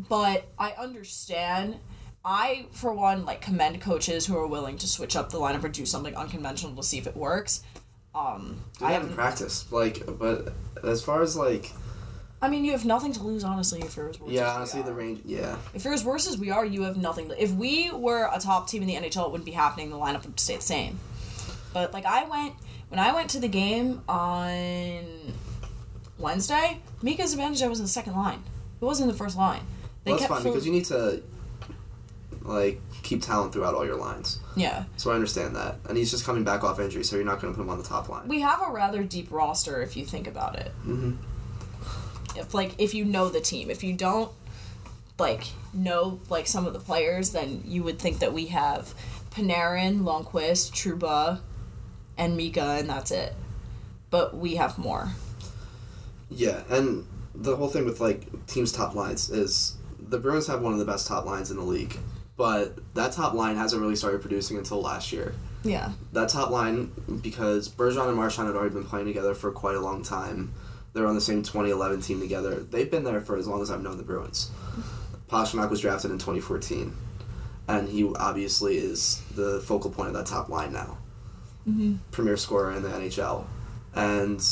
[0.08, 1.76] But I understand
[2.24, 5.68] I, for one, like commend coaches who are willing to switch up the lineup or
[5.68, 7.62] do something unconventional to see if it works.
[8.14, 9.72] Um, They I haven't practiced.
[9.72, 10.52] Like, but
[10.82, 11.72] as far as, like,
[12.40, 13.80] I mean, you have nothing to lose, honestly.
[13.80, 15.56] If you're as worse yeah, as we honestly, the range, yeah.
[15.74, 17.28] If you're as worse as we are, you have nothing.
[17.28, 19.90] To, if we were a top team in the NHL, it wouldn't be happening.
[19.90, 20.98] The lineup would stay the same.
[21.72, 22.54] But like I went
[22.88, 25.04] when I went to the game on
[26.18, 28.42] Wednesday, Mika Zibanejad was in the second line.
[28.80, 29.62] It wasn't in the first line.
[30.04, 31.22] They Well, that's fine because you need to,
[32.48, 34.40] like, keep talent throughout all your lines.
[34.56, 34.84] yeah.
[34.96, 35.76] So I understand that.
[35.88, 37.78] And he's just coming back off injury, so you're not going to put him on
[37.78, 38.26] the top line.
[38.26, 40.68] We have a rather deep roster if you think about it.
[40.82, 41.12] hmm
[42.36, 44.30] if like if you know the team if you don't
[45.18, 48.94] like know like some of the players then you would think that we have
[49.30, 51.40] Panarin, Lundqvist, Trouba,
[52.16, 53.34] and Mika and that's it
[54.10, 55.12] but we have more
[56.30, 60.72] Yeah, and the whole thing with, like, teams' top lines is the Bruins have one
[60.72, 61.96] of the best top lines in the league.
[62.38, 65.34] But that top line hasn't really started producing until last year.
[65.64, 69.74] yeah that top line because Bergeron and Marchand had already been playing together for quite
[69.74, 70.54] a long time.
[70.94, 72.54] They're on the same 2011 team together.
[72.54, 74.50] They've been there for as long as I've known the Bruins.
[75.28, 76.94] Pastrnak was drafted in 2014,
[77.68, 80.96] and he obviously is the focal point of that top line now.
[81.68, 81.96] mm-hmm.
[82.12, 83.44] Premier scorer in the NHL,
[83.94, 84.42] and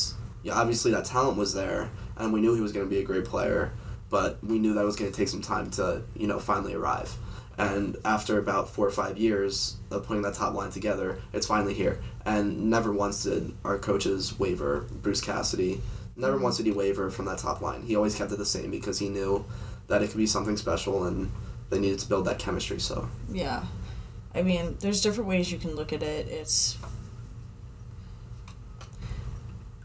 [0.42, 3.04] yeah, obviously that talent was there, and we knew he was going to be a
[3.04, 3.72] great player,
[4.10, 7.16] but we knew that was going to take some time to you know finally arrive.
[7.58, 11.72] And after about four or five years of putting that top line together, it's finally
[11.74, 12.00] here.
[12.24, 14.86] And never once did our coaches waver.
[14.90, 15.80] Bruce Cassidy,
[16.16, 17.82] never once did he waver from that top line.
[17.82, 19.44] He always kept it the same because he knew
[19.88, 21.30] that it could be something special, and
[21.70, 22.78] they needed to build that chemistry.
[22.78, 23.64] So yeah
[24.34, 26.76] I mean there's different ways you can look at it it's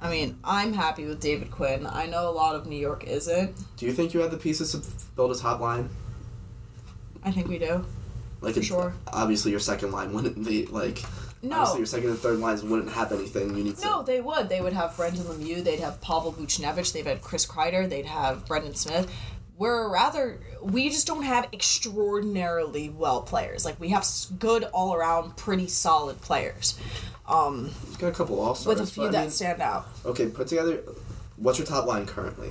[0.01, 3.55] I mean I'm happy with David Quinn I know a lot of New York isn't
[3.77, 4.81] do you think you have the pieces to
[5.15, 5.89] build a top line?
[7.23, 7.85] I think we do
[8.41, 8.93] Like For sure.
[9.07, 11.03] Obviously, your second line wouldn't be like.
[11.43, 11.57] No.
[11.57, 13.55] Obviously, your second and third lines wouldn't have anything.
[13.57, 13.85] You need to.
[13.85, 14.49] No, they would.
[14.49, 15.63] They would have Brendan Lemieux.
[15.63, 16.93] They'd have Pavel Buchnevich.
[16.93, 17.89] They'd have Chris Kreider.
[17.89, 19.11] They'd have Brendan Smith.
[19.57, 23.65] We're rather we just don't have extraordinarily well players.
[23.65, 24.05] Like we have
[24.39, 26.79] good all around, pretty solid players.
[27.27, 28.79] Um, got a couple all stars.
[28.79, 29.87] with a few that stand out.
[30.05, 30.81] okay, put together.
[31.41, 32.49] What's your top line currently?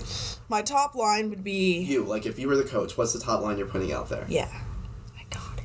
[0.48, 3.40] My top line would be You like if you were the coach, what's the top
[3.42, 4.26] line you're putting out there?
[4.28, 4.48] yeah.
[5.16, 5.64] I got it.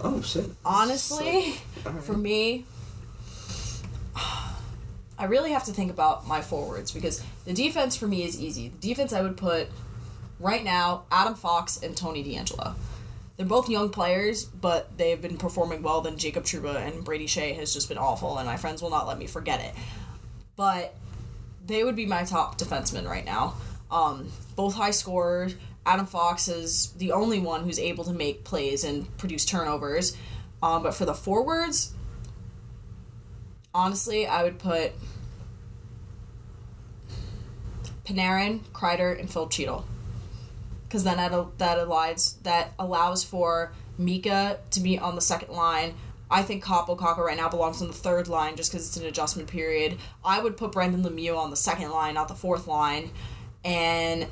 [0.00, 0.46] Oh shit.
[0.64, 2.02] Honestly, Alright.
[2.04, 2.64] for me,
[5.18, 8.68] I really have to think about my forwards because the defense for me is easy.
[8.80, 9.66] The defense I would put
[10.38, 12.74] right now Adam Fox and Tony DeAngelo.
[13.36, 16.00] They're both young players, but they've been performing well.
[16.02, 19.06] Then Jacob Trouba and Brady Skjei has just been awful, and my friends will not
[19.08, 19.74] let me forget it.
[20.56, 20.94] But
[21.68, 23.54] they would be my top defensemen right now.
[23.90, 25.54] Um, both high scorers.
[25.86, 30.16] Adam Fox is the only one who's able to make plays and produce turnovers.
[30.62, 31.94] Um, but for the forwards,
[33.72, 34.92] honestly, I would put
[38.04, 39.84] Panarin, Kreider, and Phil Cheadle.
[40.86, 45.94] Because then that, that allows that allows for Mika to be on the second line.
[46.30, 49.06] I think Kaapo Kakko right now belongs on the third line just because it's an
[49.06, 49.98] adjustment period.
[50.24, 53.10] I would put Brendan Lemieux on the second line, not the fourth line.
[53.64, 54.26] And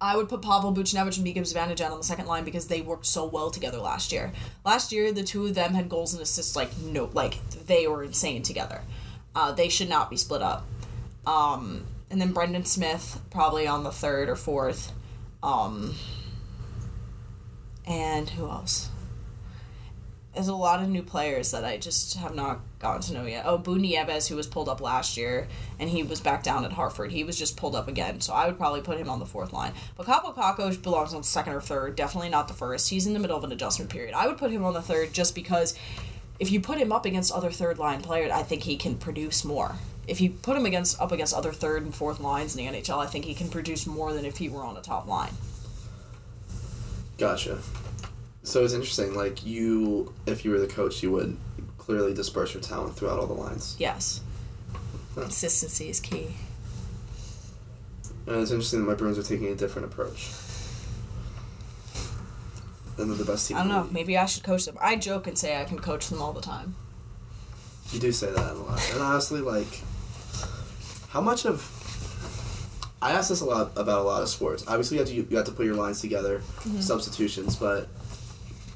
[0.00, 3.06] I would put Pavel Buchnevich and Mika Zibanejad on the second line because they worked
[3.06, 4.32] so well together last year.
[4.64, 8.04] Last year, the two of them had goals and assists like no, like they were
[8.04, 8.82] insane together.
[9.34, 10.66] Uh, they should not be split up.
[11.26, 14.92] Um, and then Brendan Smith probably on the third or fourth.
[15.42, 15.94] Um,
[17.86, 18.90] and who else?
[20.34, 23.44] There's a lot of new players that I just have not gotten to know yet.
[23.46, 25.46] Oh, Boo Nieves, who was pulled up last year,
[25.78, 27.12] and he was back down at Hartford.
[27.12, 29.52] He was just pulled up again, so I would probably put him on the fourth
[29.52, 29.72] line.
[29.96, 32.90] But Kaapo Kakko belongs on second or third, definitely not the first.
[32.90, 34.14] He's in the middle of an adjustment period.
[34.14, 35.78] I would put him on the third just because
[36.40, 39.44] if you put him up against other third line players, I think he can produce
[39.44, 39.76] more.
[40.08, 42.98] If you put him against up against other third and fourth lines in the NHL,
[42.98, 45.32] I think he can produce more than if he were on a top line.
[47.16, 47.58] Gotcha.
[48.44, 49.14] So it's interesting.
[49.14, 51.36] Like you, if you were the coach, you would
[51.78, 53.74] clearly disperse your talent throughout all the lines.
[53.78, 54.20] Yes.
[55.14, 56.28] Consistency is key.
[58.26, 60.30] And it's interesting that my Bruins are taking a different approach.
[62.96, 63.56] And they're the best team.
[63.56, 63.88] I don't know.
[63.90, 64.76] Maybe I should coach them.
[64.80, 66.74] I joke and say I can coach them all the time.
[67.92, 68.80] You do say that a lot.
[68.92, 69.82] And honestly, like,
[71.08, 71.70] how much of.
[73.02, 74.64] I ask this a lot about a lot of sports.
[74.66, 76.80] Obviously, you have to, you have to put your lines together, Mm-hmm.
[76.80, 77.88] substitutions, but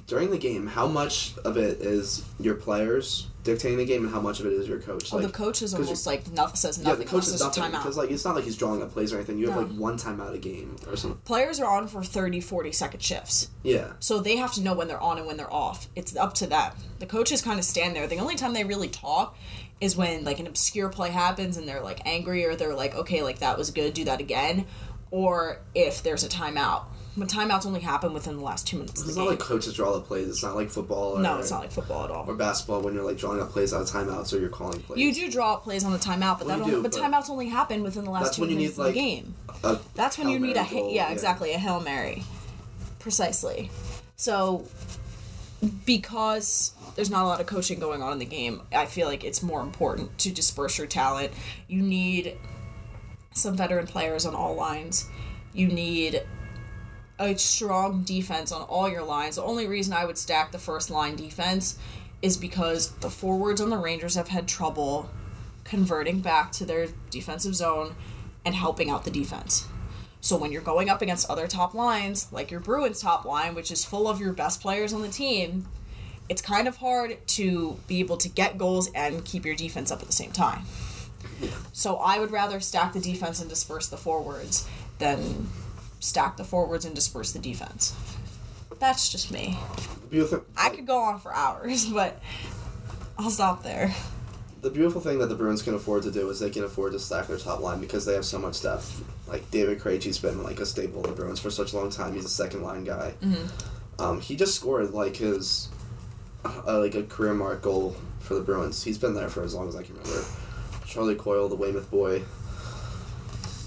[0.08, 4.20] during the game, how much of it is your players dictating the game and how
[4.20, 5.10] much of it is your coach?
[5.12, 6.98] Oh, well, Like, the coach is almost like nothing says nothing.
[7.00, 7.70] yeah, the coach is nothing.
[7.70, 9.38] Because, like, it's not like he's drawing up plays or anything.
[9.38, 9.62] You have, No.
[9.68, 11.20] like, one timeout a game or something.
[11.24, 13.48] Players are on for 30, 40 second shifts.
[13.62, 13.92] Yeah.
[14.00, 15.88] So they have to know when they're on and when they're off.
[15.94, 16.72] It's up to them.
[16.98, 18.06] The coaches kind of stand there.
[18.06, 19.36] The only time they really talk
[19.80, 23.22] is when like an obscure play happens and they're like angry or they're like, okay,
[23.22, 24.64] like that was good, do that again.
[25.10, 26.84] Or if there's a timeout.
[27.18, 29.24] But timeouts only happen within the last two minutes of the It's game.
[29.24, 30.28] not like coaches draw the plays.
[30.28, 32.24] It's not like football or, no, it's not like football at all.
[32.28, 34.98] or basketball when you're, like, drawing up plays out of timeouts or you're calling plays.
[35.00, 37.00] You do draw up plays on the timeout, but Well, that only, do, but but-
[37.00, 39.34] timeouts only happen within the last two minutes need, of the like, game.
[39.64, 42.22] A That's when Hail you need a Mary goal, Yeah, exactly, a hail mary.
[43.00, 43.70] Precisely.
[44.16, 44.64] So,
[45.84, 49.24] because there's not a lot of coaching going on in the game, I feel like
[49.24, 51.32] it's more important to disperse your talent.
[51.66, 52.36] You need
[53.34, 55.06] some veteran players on all lines.
[55.52, 56.22] You need
[57.18, 59.36] a strong defense on all your lines.
[59.36, 61.78] The only reason I would stack the first line defense
[62.22, 65.10] is because the forwards on the Rangers have had trouble
[65.64, 67.94] converting back to their defensive zone
[68.44, 69.66] and helping out the defense.
[70.20, 73.70] So when you're going up against other top lines, like your Bruins top line, which
[73.70, 75.68] is full of your best players on the team,
[76.28, 80.00] it's kind of hard to be able to get goals and keep your defense up
[80.00, 80.64] at the same time.
[81.72, 85.48] So I would rather stack the defense and disperse the forwards than
[86.00, 87.94] stack the forwards and disperse the defense.
[88.78, 89.58] That's just me.
[90.10, 92.20] Beautiful, I could go on for hours, but
[93.18, 93.92] I'll stop there.
[94.62, 96.98] the beautiful thing that the Bruins can afford to do is they can afford to
[97.00, 99.02] stack their top line because they have so much depth.
[99.26, 102.14] Like David Krejci's been like a staple of the Bruins for such a long time.
[102.14, 103.14] He's a second line guy.
[103.98, 105.68] Um, he just scored like his
[106.44, 108.84] uh, like a career mark goal for the Bruins.
[108.84, 110.24] He's been there for as long as I can remember.
[110.86, 112.22] Charlie Coyle, the Weymouth boy,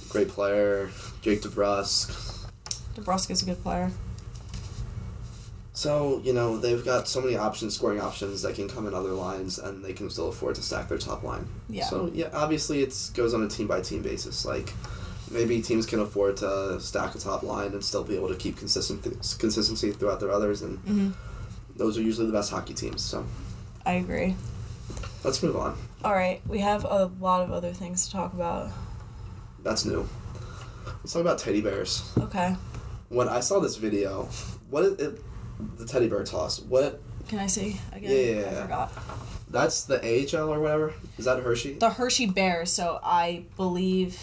[0.10, 0.89] great player.
[1.21, 2.10] Jake DeBrusk.
[3.29, 3.91] is a good player.
[5.73, 9.12] So you know they've got so many options, scoring options that can come in other
[9.12, 11.47] lines, and they can still afford to stack their top line.
[11.69, 11.86] Yeah.
[11.86, 14.45] So yeah, obviously it goes on a team by team basis.
[14.45, 14.73] Like
[15.31, 18.57] maybe teams can afford to stack a top line and still be able to keep
[18.57, 19.01] consistent
[19.39, 21.13] consistency throughout their others, and Mhm.
[21.77, 23.01] those are usually the best hockey teams.
[23.01, 23.25] So
[23.86, 24.36] I agree.
[25.23, 25.77] let's move on.
[26.03, 28.69] All right, we have a lot of other things to talk about.
[29.63, 30.07] That's new.
[30.86, 32.12] Let's talk about teddy bears.
[32.20, 32.56] Okay.
[33.10, 34.30] When I saw this video,
[34.70, 35.22] what is it?
[35.78, 36.60] The teddy bear toss.
[36.60, 37.02] What?
[37.28, 38.38] Can I see again?
[38.38, 38.48] Yeah.
[38.48, 38.91] I forgot.
[39.50, 40.94] That's the AHL or whatever.
[41.17, 41.74] Is that Hershey?
[41.74, 44.20] The Hershey Bears, so I believe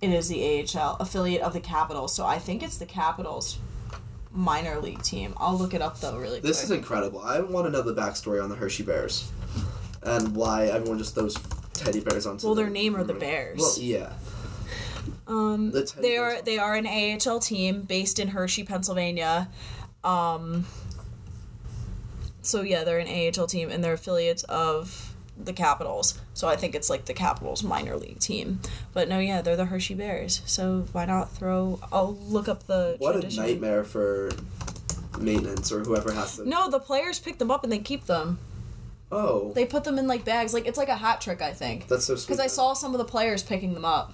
[0.00, 2.14] it is the AHL affiliate of the Capitals.
[2.14, 3.58] So I think it's the Capitals
[4.32, 5.34] minor league team.
[5.38, 6.64] I'll look it up though really This quick.
[6.64, 7.20] is incredible.
[7.20, 9.30] I want to know the backstory on the Hershey Bears
[10.02, 11.36] and why everyone just throws
[11.72, 12.46] teddy bears onto.
[12.46, 13.20] Well, the- their name are the mm.
[13.20, 13.58] Bears.
[13.58, 14.12] Well, yeah.
[15.28, 19.48] Um, they are they are an AHL team based in Hershey, Pennsylvania.
[20.04, 20.66] Um,
[22.42, 26.18] so yeah, they're an AHL team and they're affiliates of the Capitals.
[26.32, 28.60] So I think it's like the Capitals minor league team.
[28.92, 30.42] But no, yeah, they're the Hershey Bears.
[30.46, 31.80] So why not throw?
[31.92, 32.96] I'll look up the.
[32.98, 34.30] What a nightmare for
[35.18, 36.48] maintenance or whoever has to.
[36.48, 38.38] No, the players pick them up and they keep them.
[39.10, 40.52] Oh, They put them in like bags.
[40.54, 41.86] Like it's like a hat trick, I think.
[41.88, 42.26] that's so sweet.
[42.28, 44.12] Because I saw some of the players picking them up.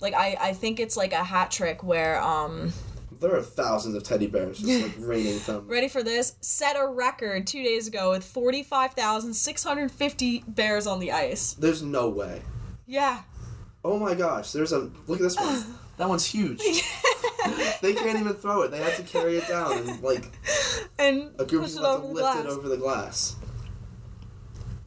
[0.00, 2.72] Like I, I think it's like a hat trick where um
[3.20, 5.66] There are thousands of teddy bears just like raining from.
[5.68, 9.90] ready for this set a record two days ago with forty five thousand six hundred
[9.90, 11.54] fifty bears on the ice.
[11.54, 12.42] There's no way.
[12.86, 13.22] Yeah.
[13.84, 15.64] Oh my gosh, there's a look at this one.
[15.96, 16.58] That one's huge.
[17.80, 18.70] they can't even throw it.
[18.70, 20.30] They have to carry it down and like
[20.98, 22.44] And a group of people have to lift glass.
[22.44, 23.34] it over the glass.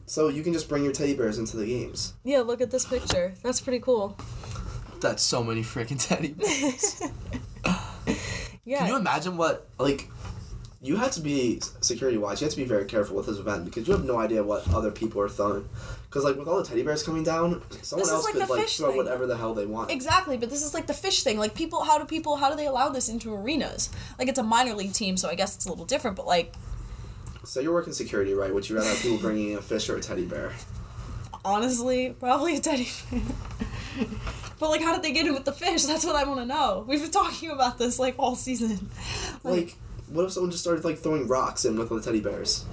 [0.06, 2.14] So you can just bring your teddy bears into the games.
[2.22, 3.34] Yeah, look at this picture.
[3.42, 4.16] That's pretty cool.
[5.00, 7.02] That's so many freaking teddy bears.
[8.62, 8.80] Yeah.
[8.80, 10.08] Can you imagine what like
[10.82, 12.40] you had to be security wise.
[12.40, 14.72] You have to be very careful with this event because you have no idea what
[14.72, 15.68] other people are throwing.
[16.08, 18.68] Because like with all the teddy bears coming down, someone This else like could like
[18.68, 18.96] throw thing.
[18.96, 19.90] whatever the hell they want.
[19.90, 21.36] Exactly, but this is like the fish thing.
[21.38, 23.90] Like people, how do people, how do they allow this into arenas?
[24.18, 26.16] Like it's a minor league team, so I guess it's a little different.
[26.16, 26.54] But like
[27.44, 28.54] So you're working security, right?
[28.54, 30.52] Would you rather have people bringing in a fish or a teddy bear?
[31.44, 33.20] honestly, probably a teddy bear.
[34.58, 35.84] but like, how did they get in with the fish?
[35.84, 36.84] That's what I want to know.
[36.86, 38.90] We've been talking about this like all season.
[39.42, 39.76] Like,
[40.08, 42.64] what if someone just started like throwing rocks in with the teddy bears?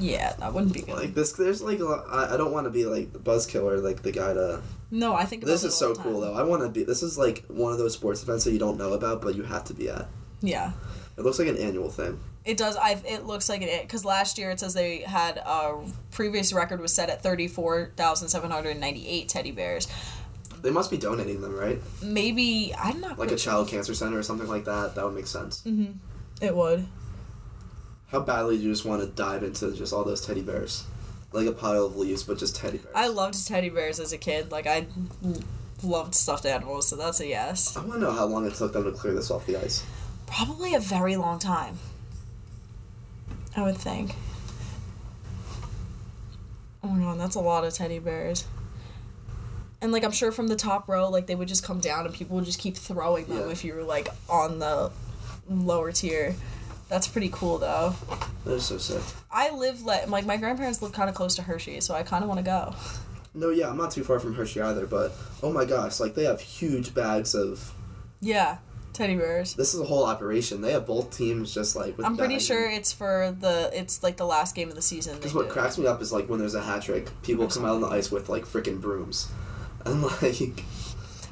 [0.00, 0.96] Yeah, that wouldn't be good.
[0.96, 3.46] Like this, there's like a lot, I, I don't want to be like the buzz
[3.46, 4.62] killer, like the guy to.
[4.90, 6.34] no, I think This is so cool though.
[6.34, 6.84] I want to be.
[6.84, 9.42] This is like one of those sports events that you don't know about, but you
[9.44, 10.08] have to be at.
[10.40, 10.72] Yeah.
[11.16, 12.20] It looks like an annual thing.
[12.44, 12.76] It does.
[12.76, 12.92] I.
[13.06, 16.94] It looks like it because last year it says they had a previous record was
[16.94, 19.88] set at thirty four thousand seven hundred ninety eight teddy bears.
[20.62, 21.80] They must be donating them, right?
[22.02, 23.18] Maybe I'm not.
[23.18, 24.94] Like a child cancer center or something like that.
[24.94, 25.62] That would make sense.
[25.62, 25.92] Mm-hmm.
[26.44, 26.86] It would.
[28.08, 30.84] How badly do you just want to dive into just all those teddy bears?
[31.32, 32.94] Like a pile of leaves, but just teddy bears.
[32.94, 34.50] I loved teddy bears as a kid.
[34.50, 34.86] Like I
[35.82, 37.76] loved stuffed animals, so that's a yes.
[37.76, 39.84] I want to know how long it took them to clear this off the ice.
[40.26, 41.78] Probably a very long time.
[43.56, 44.14] I would think.
[46.82, 48.44] Oh my god, that's a lot of teddy bears.
[49.80, 52.14] And like I'm sure from the top row, like they would just come down and
[52.14, 53.52] people would just keep throwing them Yeah.
[53.52, 54.90] if you were like on the
[55.48, 56.34] lower tier.
[56.88, 57.94] That's pretty cool though.
[58.44, 59.02] That is so sick.
[59.30, 62.22] I live like like my grandparents live kind of close to Hershey, so I kind
[62.24, 62.74] of want to go.
[63.34, 65.12] No, yeah, I'm not too far from Hershey either, but
[65.42, 67.72] oh my gosh, like they have huge bags of.
[68.20, 68.58] Yeah,
[68.94, 69.54] teddy bears.
[69.54, 70.60] This is a whole operation.
[70.60, 71.96] They have both teams just like.
[71.96, 75.16] With I'm pretty sure it's for the it's like the last game of the season.
[75.16, 75.52] Because what do.
[75.52, 77.88] cracks me up is like when there's a hat trick, people come out on the
[77.88, 79.28] ice with like freaking brooms,
[79.84, 80.64] and like,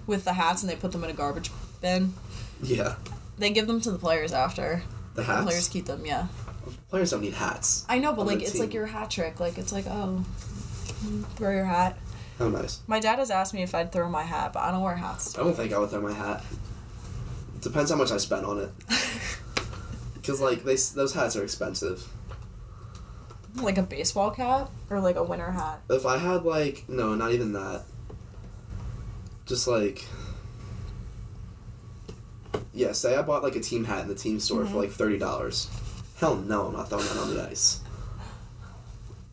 [0.07, 2.15] with the hats and they put them in a garbage bin.
[2.63, 2.97] yeah,
[3.39, 4.83] They give them to the players after.
[5.15, 5.45] the The hats.
[5.45, 6.27] players keep them, yeah.
[6.91, 7.85] Players don't need hats.
[7.89, 8.61] I know, but like it's team.
[8.63, 9.39] like your hat trick.
[9.41, 10.25] Like it's like oh,
[11.39, 11.97] wear your hat.
[12.39, 12.81] How nice.
[12.87, 15.37] My dad has asked me if I'd throw my hat, but I don't wear hats.
[15.39, 16.45] I don't think I would throw my hat.
[17.61, 18.71] Depends how much I spent on it.
[20.15, 22.05] Because like they those hats are expensive.
[23.63, 25.81] like a baseball cap or like a winter hat.
[25.89, 27.85] If I had like no, not even that.
[29.47, 30.05] Just like.
[32.73, 34.73] Yeah, say I bought like a team hat in the team store Mm-hmm.
[34.73, 35.69] for like thirty dollars.
[36.19, 37.81] Hell no, I'm not throwing that on the ice.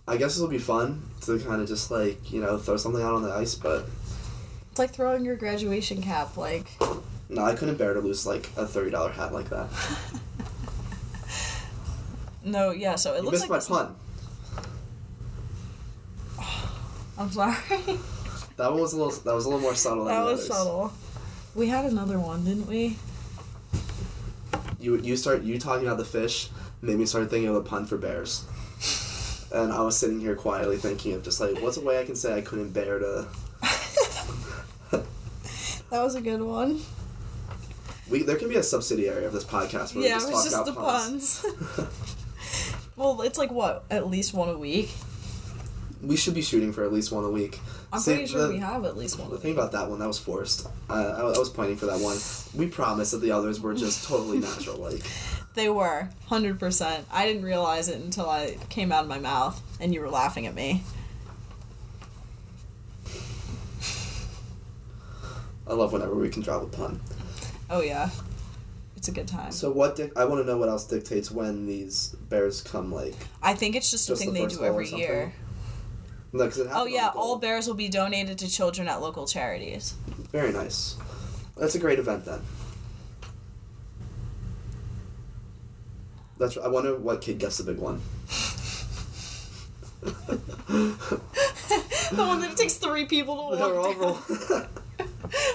[0.07, 3.13] I guess it'll be fun to kind of just like you know throw something out
[3.15, 3.85] on the ice, but
[4.71, 6.37] It's like throwing your graduation cap.
[6.37, 6.67] Like
[7.29, 9.67] no, I couldn't bear to lose like a thirty dollar hat like that.
[12.45, 12.95] no, yeah.
[12.95, 13.95] So it You looks missed like my this-
[16.37, 16.37] pun.
[17.17, 17.55] I'm sorry.
[18.57, 19.11] That one was a little.
[19.11, 20.05] That was a little more subtle.
[20.05, 20.47] Than that was others.
[20.47, 20.93] subtle.
[21.55, 22.97] We had another one, didn't we?
[24.79, 26.49] You you start you talking about the fish
[26.81, 28.45] made me start thinking of a pun for bears.
[29.53, 32.15] And I was sitting here quietly thinking of just like what's a way I can
[32.15, 33.27] say I couldn't bear to.
[35.93, 36.81] That was a good one.
[38.09, 40.65] We there can be a subsidiary of this podcast where yeah, we it just talk
[40.65, 41.45] just the puns.
[41.75, 42.75] puns.
[42.95, 43.83] well, it's like what?
[43.91, 44.89] At least one a week.
[46.01, 47.59] we should be shooting for at least one a week.
[47.93, 49.29] I'm See, pretty sure the- we have at least one.
[49.29, 50.65] The thing about that one that was forced.
[50.89, 52.17] Uh, I, I was pointing for that one.
[52.55, 54.77] We promised that the others were just totally natural.
[54.77, 55.03] Like
[55.53, 57.03] They were, 100%.
[57.11, 60.47] I didn't realize it until I came out of my mouth and you were laughing
[60.47, 60.81] at me.
[65.67, 66.99] I love whenever we can drop a pun.
[67.69, 68.09] Oh, yeah.
[68.97, 69.51] It's a good time.
[69.51, 69.95] So what?
[69.97, 72.91] Dic- I want to know what else dictates when these bears come.
[72.91, 75.33] Like I think it's just, Just a thing the they do every year.
[76.33, 77.11] No, it Oh, yeah.
[77.15, 79.93] All bears will be donated to children at local charities.
[80.31, 80.95] Very nice.
[81.55, 82.41] That's a great event then.
[86.39, 86.57] That's.
[86.57, 88.01] I wonder what kid gets the big one.
[90.01, 90.11] the
[92.17, 94.67] one that it takes three people to walk, down,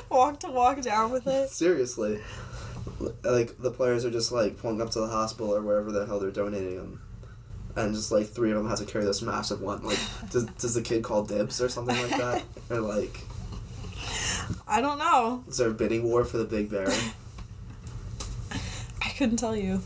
[0.10, 1.50] walk to walk down with it.
[1.50, 2.20] Seriously,
[3.24, 6.20] like the players are just like pulling up to the hospital or wherever the hell
[6.20, 7.02] they're donating them.
[7.76, 9.82] And just like three of them have to carry this massive one.
[9.84, 9.98] Like,
[10.30, 12.42] does, does the kid call dibs or something like that?
[12.70, 13.20] or like,
[14.66, 15.44] I don't know.
[15.48, 16.88] is there a bidding war for the big bear?
[19.02, 19.80] I couldn't tell you.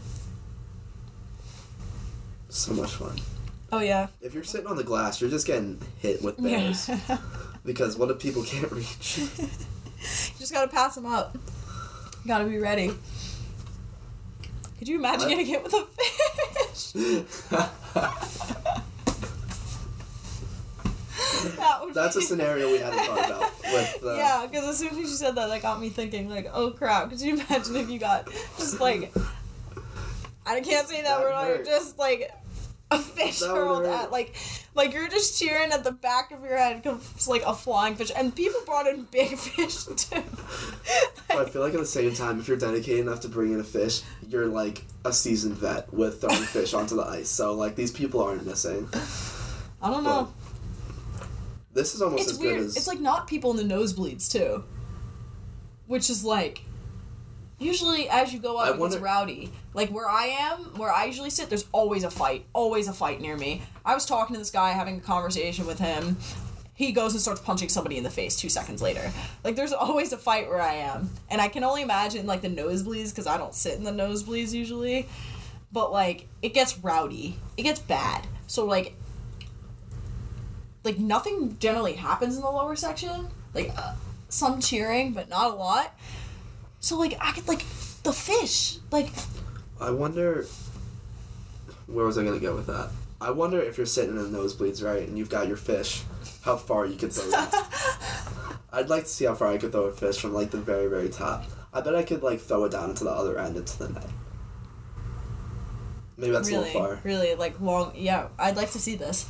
[2.48, 3.16] so much fun.
[3.72, 4.08] Oh yeah.
[4.20, 6.88] If you're sitting on the glass, you're just getting hit with bears.
[6.88, 7.18] Yeah.
[7.64, 9.18] Because what if people can't reach?
[9.18, 9.28] you
[10.38, 11.34] just gotta pass them up.
[11.34, 12.92] You gotta be ready.
[14.78, 15.28] Could you imagine What?
[15.30, 16.61] getting hit with a fish?
[21.56, 23.52] That would That's a scenario we hadn't thought about.
[23.62, 26.48] With uh, Yeah, because as soon as you said that, that got me thinking, like,
[26.52, 29.12] oh crap, could you imagine if you got just like.
[30.44, 31.66] I can't say that That word, hurt.
[31.66, 32.30] just like
[32.90, 34.34] a fish That hurled at, like,
[34.74, 38.10] like you're just cheering at the back of your head comes like a flying fish,
[38.16, 40.22] and people brought in big fish too.
[41.28, 43.60] But I feel like at the same time, if you're dedicated enough to bring in
[43.60, 47.28] a fish, you're like a seasoned vet with throwing fish onto the ice.
[47.28, 48.88] So like these people aren't missing.
[49.82, 50.32] I don't know.
[51.74, 52.58] This is almost it's as weird.
[52.58, 54.64] good as It's like not people in the nosebleeds too,
[55.86, 56.62] which is like
[57.62, 59.50] usually as you go up I it gets rowdy.
[59.74, 63.20] Like where I am, where I usually sit, there's always a fight, always a fight
[63.20, 63.62] near me.
[63.84, 66.16] I was talking to this guy, having a conversation with him.
[66.74, 69.10] He goes and starts punching somebody in the face two seconds later.
[69.44, 72.48] Like there's always a fight where I am, and I can only imagine like the
[72.48, 75.08] nosebleeds because I don't sit in the nosebleeds usually.
[75.70, 78.26] But like it gets rowdy, it gets bad.
[78.46, 78.94] So like
[80.84, 83.28] like nothing generally happens in the lower section.
[83.54, 83.94] Like uh,
[84.28, 85.94] some cheering, but not a lot.
[86.82, 87.64] So like I could like
[88.02, 88.78] the fish.
[88.90, 89.08] Like
[89.80, 90.46] I wonder
[91.86, 92.90] where was I gonna go with that?
[93.20, 96.02] I wonder if you're sitting in the nosebleeds, right, and you've got your fish,
[96.42, 97.54] how far you could throw that.
[98.72, 100.88] I'd like to see how far I could throw a fish from like the very,
[100.88, 101.44] very top.
[101.72, 104.08] I bet I could like throw it down into the other end into the net.
[106.16, 107.00] Maybe that's a really, little far.
[107.04, 107.92] really like long.
[107.94, 109.28] Yeah, I'd like to see this.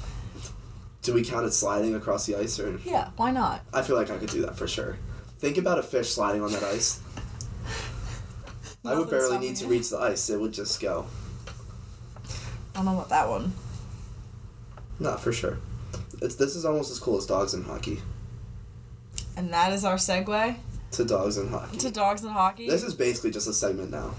[1.03, 3.61] Do we count it sliding across the ice or Yeah, why not?
[3.75, 4.97] I feel like I could do that for sure.
[5.39, 7.01] Think about a fish sliding on that ice.
[8.85, 10.29] I would barely need to reach the ice.
[10.29, 11.07] It would just go.
[12.27, 12.31] I
[12.75, 13.53] don't know about that one.
[14.99, 15.59] Not for sure.
[16.21, 18.01] It's this is almost as cool as dogs in hockey.
[19.37, 20.57] And that is our segue
[20.93, 21.79] To dogs in hockey.
[21.79, 22.69] to dogs and hockey.
[22.69, 24.15] This is basically just a segment now.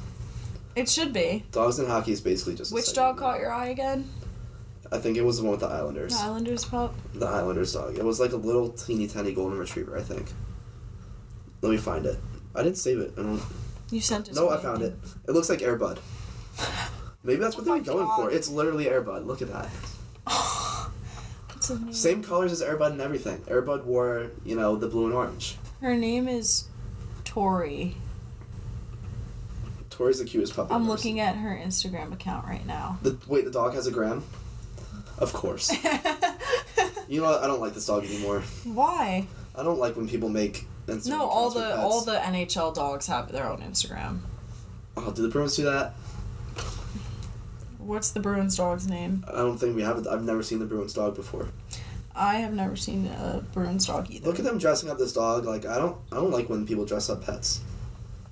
[0.76, 1.45] it should be.
[1.51, 2.72] Dogs and hockey is basically just.
[2.72, 3.22] A Which dog now.
[3.22, 4.09] caught your eye again?
[4.91, 6.16] I think it was the one with the Islanders.
[6.18, 6.93] The Islanders pup.
[7.14, 7.97] The Islanders dog.
[7.97, 9.97] It was like a little teeny tiny golden retriever.
[9.97, 10.28] I think.
[11.61, 12.20] Let me find it.
[12.55, 13.14] I didn't save it.
[13.18, 13.41] I don't.
[13.94, 14.34] You sent it.
[14.34, 14.96] No, I found it.
[15.28, 16.00] It looks like Air Bud.
[17.24, 18.16] Maybe that's what Oh they were oh going God.
[18.22, 18.32] for.
[18.32, 19.26] It's literally Air Bud.
[19.26, 19.70] Look at that.
[21.68, 21.94] Her name?
[21.94, 23.38] Same colors as Air Bud and everything.
[23.41, 25.58] Airbud wore, you know, the blue and orange.
[25.80, 26.66] Her name is
[27.24, 27.96] Tori.
[29.89, 30.74] Tori's the cutest puppy.
[30.74, 32.98] I'm looking at her Instagram account right now.
[33.04, 34.24] The wait, the dog has a gram.
[35.20, 35.72] Of course.
[37.08, 37.44] you know what?
[37.44, 38.41] I don't like this dog anymore.
[38.66, 39.28] Why?
[39.56, 40.66] I don't like when people make
[41.05, 41.77] No, all the pets.
[41.79, 44.19] all the NHL dogs have their own Instagram.
[44.97, 45.93] Oh, do the Bruins do that?
[47.79, 49.25] What's the Bruins dog's name?
[49.27, 49.97] I don't think we have.
[49.97, 50.07] it.
[50.07, 51.49] I've never seen the Bruins dog before.
[52.15, 54.27] I have never seen a Bruins dog either.
[54.27, 55.45] Look at them dressing up this dog.
[55.45, 55.97] Like I don't.
[56.11, 57.61] I don't like when people dress up pets.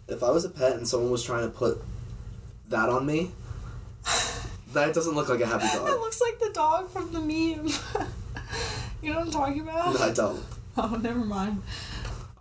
[0.08, 1.82] If I was a pet and someone was trying to put
[2.70, 3.32] that on me,
[4.74, 5.88] that doesn't look like a happy dog.
[5.90, 7.68] it looks like the dog from the meme.
[9.02, 9.94] you know what I'm talking about?
[9.94, 10.44] No, I don't.
[10.78, 11.62] Oh, never mind.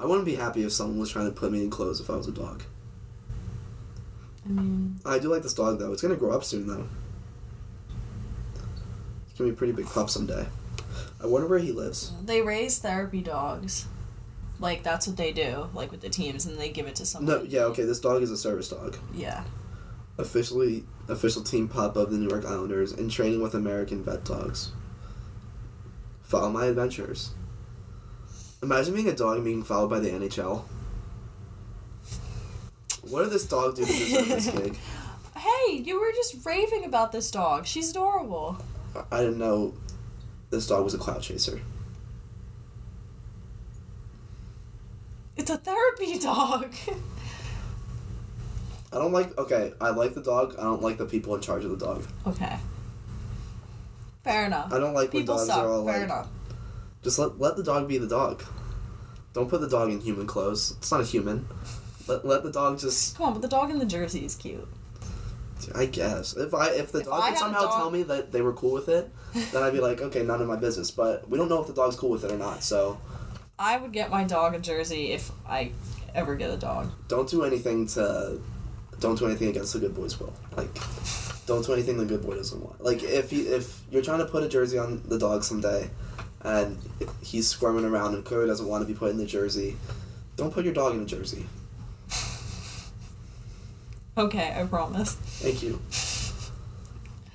[0.00, 2.16] I wouldn't be happy if someone was trying to put me in clothes if I
[2.16, 2.62] was a dog.
[4.46, 5.92] I mean, I do like this dog though.
[5.92, 6.88] It's gonna grow up soon though.
[9.28, 10.46] It's gonna be a pretty big pup someday.
[11.22, 12.12] I wonder where he lives.
[12.24, 13.86] they raise therapy dogs.
[14.58, 17.38] Like that's what they do, like with the teams, and they give it to someone.
[17.38, 17.84] No, yeah, okay.
[17.84, 18.96] This dog is a service dog.
[19.14, 19.44] Yeah.
[20.18, 24.72] Officially, official team pup of the New York Islanders in training with American vet dogs.
[26.22, 27.30] Follow my adventures.
[28.62, 30.64] Imagine being a dog and being followed by the NHL.
[33.08, 34.76] What did this dog do to deserve this gig?
[35.36, 37.66] Hey, you were just raving about this dog.
[37.66, 38.58] She's adorable.
[38.94, 39.74] I- I didn't know
[40.50, 41.60] this dog was a cloud chaser.
[45.36, 46.74] It's a therapy dog.
[48.92, 49.38] I don't like.
[49.38, 50.56] Okay, I like the dog.
[50.58, 52.04] I don't like the people in charge of the dog.
[52.26, 52.56] okay.
[54.24, 54.70] Fair enough.
[54.70, 55.64] I don't like when People dogs suck.
[55.64, 56.04] are all Fair like.
[56.04, 56.28] enough.
[57.02, 58.42] Just let let the dog be the dog.
[59.32, 60.72] Don't put the dog in human clothes.
[60.78, 61.46] It's not a human.
[62.08, 63.16] Let, let the dog just.
[63.16, 64.66] Come on, but the dog in the jersey is cute.
[65.74, 68.32] I guess if I if the If dog I could somehow dog- tell me that
[68.32, 69.10] they were cool with it,
[69.52, 70.90] then I'd be like, okay, none of my business.
[70.90, 72.62] But we don't know if the dog's cool with it or not.
[72.64, 72.98] So
[73.58, 75.72] I would get my dog a jersey if I
[76.14, 76.90] ever get a dog.
[77.08, 78.40] don't do anything to.
[78.98, 80.34] Don't do anything against the good boys will.
[80.56, 80.68] Like,
[81.46, 82.82] Don't do anything the good boy doesn't want.
[82.82, 85.88] Like if you if you're trying to put a jersey on the dog someday,
[86.42, 86.78] and
[87.22, 89.76] he's squirming around and clearly doesn't want to be put in the jersey,
[90.36, 91.46] don't put your dog in a jersey.
[94.16, 95.14] Okay, I promise.
[95.14, 95.80] Thank you.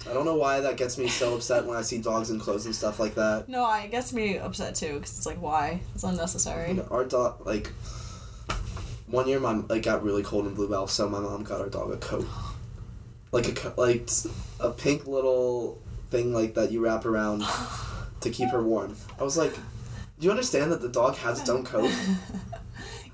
[0.07, 2.65] I don't know why that gets me so upset when I see dogs in clothes
[2.65, 3.49] and stuff like that.
[3.49, 6.69] No, I it gets me upset too because it's like why it's unnecessary.
[6.69, 7.71] You know, our dog like
[9.07, 11.69] one year, my like got really cold in Blue Bell, so my mom got our
[11.69, 12.27] dog a coat,
[13.31, 14.07] like a like
[14.59, 15.81] a pink little
[16.11, 17.43] thing like that you wrap around
[18.25, 18.95] to keep her warm.
[19.19, 21.89] I was like, do you understand that the dog has its own coat?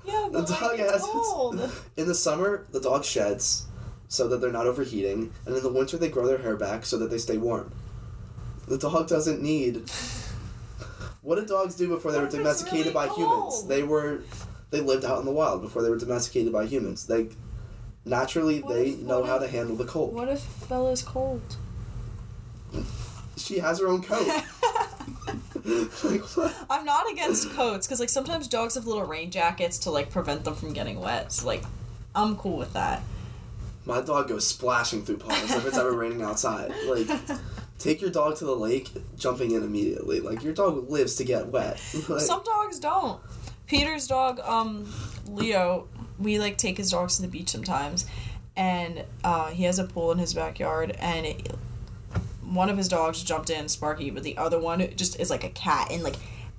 [0.04, 1.60] Yeah, The dog has cold.
[1.60, 3.66] its, in the summer the dog sheds
[4.08, 6.98] so that they're not overheating, and in the winter they grow their hair back so
[6.98, 7.72] that they stay warm.
[8.66, 9.88] The dog doesn't need.
[11.22, 13.64] What did dogs do before they were What if it's domesticated really by humans?
[13.68, 14.22] They were,
[14.70, 17.06] they lived out in the wild before they were domesticated by humans.
[17.06, 17.28] They,
[18.04, 20.12] naturally, What they if- know how if- to handle the cold.
[20.12, 21.42] What if Bella's cold?
[23.36, 24.26] She has her own coat.
[26.04, 26.22] like?
[26.70, 30.44] I'm not against coats because like sometimes dogs have little rain jackets to like prevent
[30.44, 31.32] them from getting wet.
[31.32, 31.62] So like,
[32.14, 33.02] I'm cool with that.
[33.84, 36.72] My dog goes splashing through ponds if it's ever raining outside.
[36.86, 37.08] Like,
[37.78, 40.20] take your dog to the lake, jumping in immediately.
[40.20, 41.80] Like your dog lives to get wet.
[42.08, 43.20] Like, Some dogs don't.
[43.66, 44.92] Peter's dog, um,
[45.26, 45.88] Leo,
[46.18, 48.06] we like take his dogs to the beach sometimes,
[48.56, 51.54] and uh, he has a pool in his backyard, and it,
[52.54, 55.48] one of his dogs jumped in, Sparky, but the other one just is like a
[55.50, 56.16] cat, and like,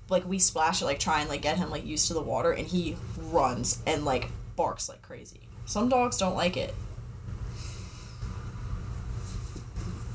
[0.10, 2.52] like we splash it, like try and like get him like used to the water,
[2.52, 5.42] and he runs and like barks like crazy.
[5.66, 6.74] Some dogs don't like it.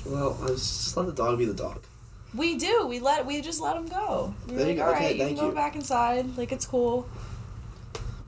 [0.07, 1.83] well, I just let the dog be the dog.
[2.35, 2.87] We do.
[2.87, 4.35] We let we just let him go.
[4.49, 4.83] We're There you like, go.
[4.85, 6.37] all Okay, right, you can go you." back inside.
[6.37, 7.09] Like it's cool.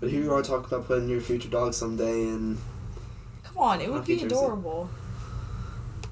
[0.01, 2.59] But here you are talking about putting your future dog someday, and
[3.45, 4.89] Come on, it would be adorable.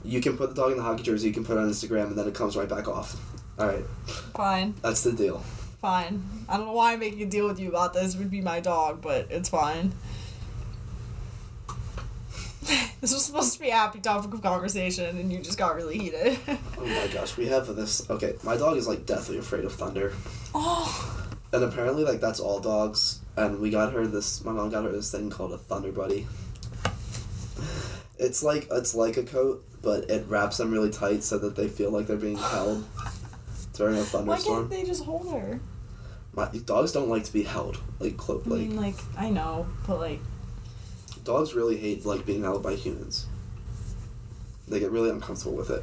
[0.08, 1.28] You can put the dog in the hockey jersey.
[1.28, 3.16] You can put it on Instagram, and then it comes right back off.
[3.58, 3.84] All right,
[4.34, 4.74] Fine.
[4.82, 5.38] that's the deal.
[5.80, 6.22] Fine.
[6.48, 8.14] I don't know why I'm making a deal with you about this.
[8.14, 9.92] It would be my dog, but it's fine.
[13.00, 15.98] this was supposed to be a happy topic of conversation, and you just got really
[15.98, 16.38] heated.
[16.78, 18.08] Oh my gosh, we have this.
[18.08, 20.14] Okay, my dog is like deathly afraid of thunder,
[20.54, 23.20] oh, and apparently, like that's all dogs.
[23.36, 24.44] And we got her this.
[24.44, 26.26] My mom got her this thing called a Thunder Buddy.
[28.18, 31.68] It's like it's like a coat, but it wraps them really tight so that they
[31.68, 32.84] feel like they're being held
[33.74, 34.26] during a thunderstorm.
[34.26, 35.60] why can't they just hold her?
[36.32, 39.66] My dogs don't like to be held like clo- I like mean, like I know,
[39.86, 40.20] but like
[41.24, 43.26] dogs really hate like being held by humans.
[44.66, 45.82] They get really uncomfortable with it.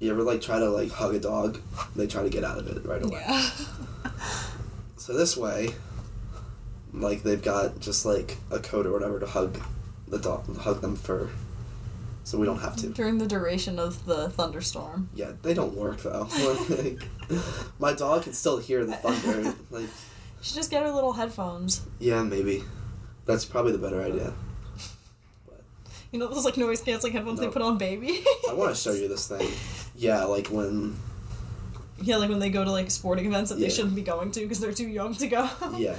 [0.00, 1.60] You ever like try to like hug a dog?
[1.96, 3.20] They try to get out of it right away.
[3.26, 3.50] yeah.
[4.96, 5.70] So this way,
[6.92, 9.60] like they've got just like a coat or whatever to hug
[10.10, 11.30] the dog, hug them for,
[12.24, 12.88] so we don't have to.
[12.88, 15.08] During the duration of the thunderstorm.
[15.14, 16.28] Yeah, they don't work though.
[16.68, 17.00] like,
[17.78, 19.54] my dog can still hear the thunder.
[19.70, 19.88] Like,
[20.40, 21.82] You should just get her little headphones.
[21.98, 22.62] yeah, maybe.
[23.26, 24.32] That's probably the better idea.
[26.10, 28.24] You know those like noise canceling headphones they put on baby.
[28.48, 29.46] I want to show you this thing.
[29.94, 30.96] Yeah, like when.
[32.00, 33.68] yeah, like when they go to like sporting events that Yeah.
[33.68, 35.50] they shouldn't be going to because they're too young to go.
[35.76, 35.96] Yeah.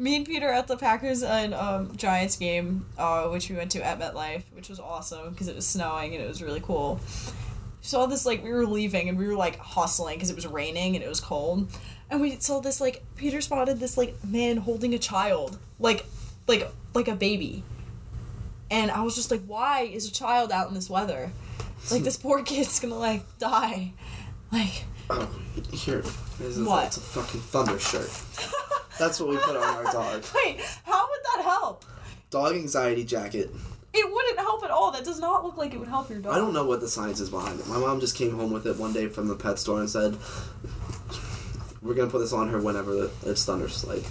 [0.00, 3.84] Me and Peter at the Packers and um, Giants game, uh, which we went to
[3.84, 6.98] at MetLife, which was awesome because it was snowing and it was really cool.
[7.26, 10.46] We saw this like we were leaving and we were like hustling because it was
[10.46, 11.68] raining and it was cold,
[12.08, 16.06] and we saw this like Peter spotted this like man holding a child, like
[16.48, 17.62] like like a baby,
[18.70, 21.30] and I was just like, why is a child out in this weather?
[21.90, 23.92] Like this poor kid's gonna like die,
[24.50, 24.84] like.
[25.12, 25.28] Oh,
[25.72, 26.02] here.
[26.38, 26.86] This is, What?
[26.86, 28.08] It's a fucking thunder shirt.
[29.00, 30.24] That's what we put on our dog.
[30.34, 31.86] Wait, how would that help?
[32.28, 33.50] Dog anxiety jacket.
[33.94, 34.92] It wouldn't help at all.
[34.92, 36.34] That does not look like it would help your dog.
[36.34, 37.66] I don't know what the science is behind it.
[37.66, 40.18] My mom just came home with it one day from the pet store and said,
[41.80, 44.04] "We're gonna put this on her whenever it's thunders." Like,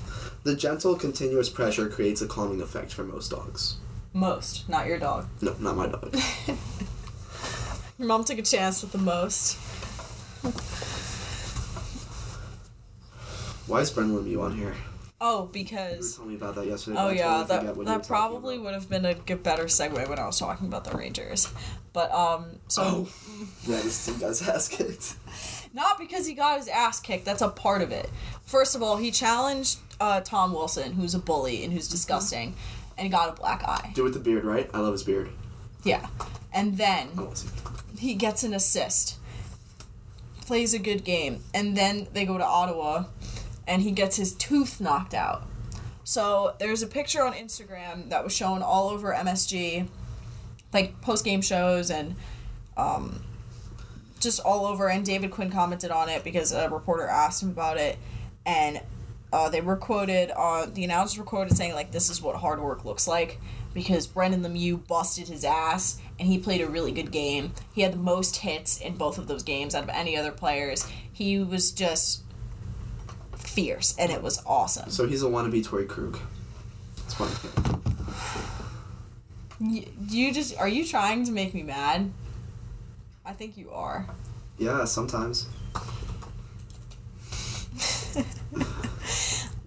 [0.43, 3.75] the gentle, continuous pressure creates a calming effect for most dogs.
[4.11, 5.27] Most, not your dog.
[5.39, 6.17] No, not my dog.
[7.99, 9.57] Your mom took a chance with the most.
[13.69, 14.75] Why is Brendan Lemieux on here?
[15.21, 16.17] Oh, because.
[16.17, 16.97] You were me about that yesterday.
[16.99, 20.39] Oh yeah, that that probably would have been a good better segue when I was
[20.39, 21.47] talking about the Rangers,
[21.93, 23.09] but um, so Oh,
[23.67, 25.15] yeah, this team guy's ass kicked.
[25.73, 27.25] not because he got his ass kicked.
[27.25, 28.09] That's a part of it.
[28.45, 32.55] First of all, he challenged uh, Tom Wilson, who's a bully and who's disgusting,
[32.97, 33.91] and he got a black eye.
[33.93, 34.69] Do with the beard, right?
[34.73, 35.29] I love his beard.
[35.83, 36.07] Yeah,
[36.53, 37.49] and then I want to see.
[37.99, 39.17] he gets an assist,
[40.45, 43.03] plays a good game, and then they go to Ottawa,
[43.69, 45.43] and he gets his tooth knocked out.
[46.03, 49.87] So there's a picture on Instagram that was shown all over MSG
[50.73, 52.15] like post game shows and
[52.75, 53.23] um,
[54.19, 54.89] just all over.
[54.89, 57.97] And David Quinn commented on it because a reporter asked him about it,
[58.45, 58.81] and
[59.31, 62.59] uh, they were quoted on the announcers were quoted saying like this is what hard
[62.59, 63.39] work looks like
[63.75, 67.53] because Brendan Lemieux busted his ass and he played a really good game.
[67.71, 70.87] He had the most hits in both of those games out of any other players.
[71.13, 72.23] He was just
[73.49, 74.89] fierce and it was awesome.
[74.89, 76.19] So he's a wannabe Torey Krug.
[76.97, 77.79] That's what I'm thinking.
[80.07, 82.11] You just are you trying to make me mad?
[83.25, 84.07] I think you are.
[84.57, 85.47] Yeah, sometimes.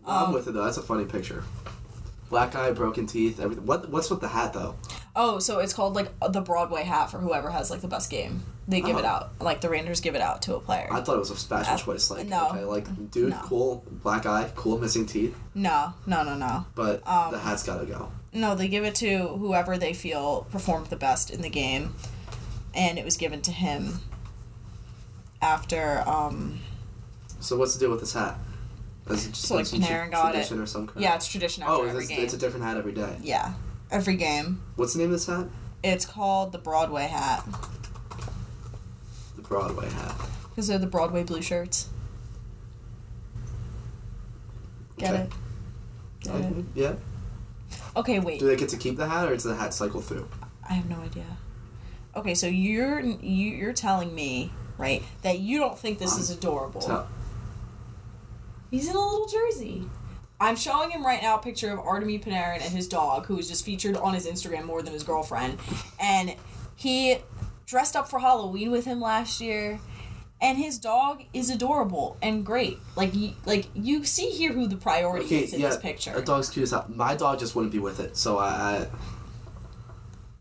[0.05, 0.65] I'm Um, with it though.
[0.65, 1.45] That's a funny picture.
[2.29, 3.67] Black eye, broken teeth, everything.
[3.67, 4.75] What what's with the hat though?
[5.15, 8.43] Oh, so it's called like the Broadway hat for whoever has like the best game.
[8.73, 9.09] They give it Oh.
[9.09, 9.31] out.
[9.41, 10.89] Like the Rangers give it out to a player.
[10.91, 12.11] I thought it was a fashion Uh, choice.
[12.11, 12.49] Like, no.
[12.49, 13.41] okay, like, dude, No.
[13.45, 16.65] cool, black eye, cool, missing teeth, No, no, no, no.
[16.75, 18.11] but Um, the hat's gotta go.
[18.33, 21.95] No, they give it to whoever they feel performed the best in the game,
[22.75, 24.01] and it was given to him
[25.41, 26.03] after.
[26.09, 26.61] um
[27.41, 28.39] So what's the deal with this hat?
[29.11, 30.51] Is it just So, like, Panarin got it.
[30.53, 31.03] or some crap?
[31.03, 33.17] Yeah, it's tradition after Oh, every it's, it's a different hat every day.
[33.21, 33.55] yeah,
[33.91, 34.63] every game.
[34.77, 35.47] What's the name of this hat?
[35.83, 37.45] It's called the Broadway hat
[39.53, 40.15] Broadway hat.
[40.51, 41.89] because they're the Broadway blue shirts.
[44.99, 45.23] Get Okay.
[45.23, 45.33] it?
[46.21, 46.65] Get Uh, it?
[46.75, 46.93] yeah.
[47.97, 48.41] Okay, wait.
[48.41, 50.29] Do they get to keep the hat, or does the hat cycle through?
[50.69, 51.37] I have no idea.
[52.17, 56.81] Okay, so you're you, you're telling me right that you don't think this is adorable.
[56.81, 57.09] Tell-
[58.71, 59.85] He's in a little jersey.
[60.41, 63.49] I'm showing him right now a picture of Artemy Panarin and his dog, who was
[63.49, 65.59] just featured on his Instagram more than his girlfriend.
[66.01, 66.35] And
[66.75, 67.19] he
[67.73, 69.81] dressed up for Halloween with him last year.
[70.41, 72.79] And his dog is adorable and great.
[72.97, 76.13] Like you, like you see here who the priority Okay, is in yeah, this picture.
[76.17, 76.85] a dog's cute as hell.
[76.89, 78.87] My dog just wouldn't be with it, so I, I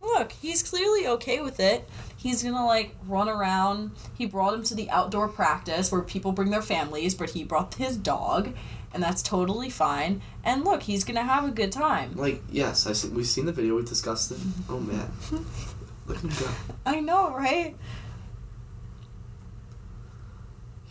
[0.03, 1.87] Look, he's clearly okay with it.
[2.17, 3.91] He's gonna like run around.
[4.17, 7.75] He brought him to the outdoor practice where people bring their families, but he brought
[7.75, 8.53] his dog,
[8.93, 10.21] and that's totally fine.
[10.43, 12.15] And look, he's gonna have a good time.
[12.15, 14.39] like yes, I see, we've seen the video, we discussed it.
[14.39, 14.73] Mm-hmm.
[14.73, 15.11] Oh man,
[16.11, 16.47] at him go.
[16.85, 17.75] I know, right?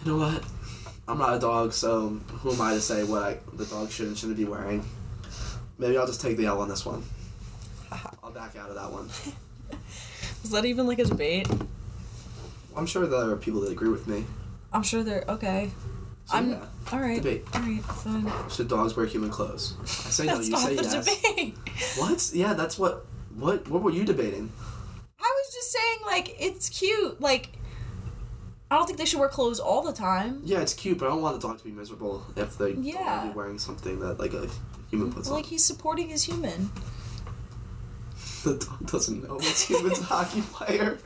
[0.05, 0.45] You know what?
[1.07, 4.07] I'm not a dog, so who am I to say what I, the dog should
[4.07, 4.85] and shouldn't be wearing?
[5.79, 7.03] Maybe I'll just take the L on this one.
[8.23, 9.09] I'll back out of that one.
[10.45, 11.49] Is that even like a debate?
[12.77, 14.25] I'm sure there are people that agree with me.
[14.73, 15.71] I'm sure they're okay.
[16.27, 16.64] So, I'm yeah.
[16.93, 17.16] all right.
[17.16, 17.45] Debate.
[17.55, 18.31] All right, fine.
[18.49, 19.75] Should dogs wear human clothes?
[19.83, 20.37] I say no.
[20.37, 21.05] You say yes.
[21.05, 21.57] debate.
[21.97, 22.31] What?
[22.33, 23.05] Yeah, that's what.
[23.35, 23.68] What?
[23.68, 24.53] What were you debating?
[25.23, 27.21] I was just saying, like, it's cute.
[27.21, 27.51] Like,
[28.71, 30.41] I don't think they should wear clothes all the time.
[30.45, 32.95] Yeah, it's cute, but I don't want the dog to be miserable if they yeah.
[32.95, 34.49] don't want to be wearing something that like a
[34.91, 35.37] human puts Like on.
[35.43, 36.71] Like he's supporting his human.
[38.43, 40.97] The dog doesn't know it's human's a hockey player.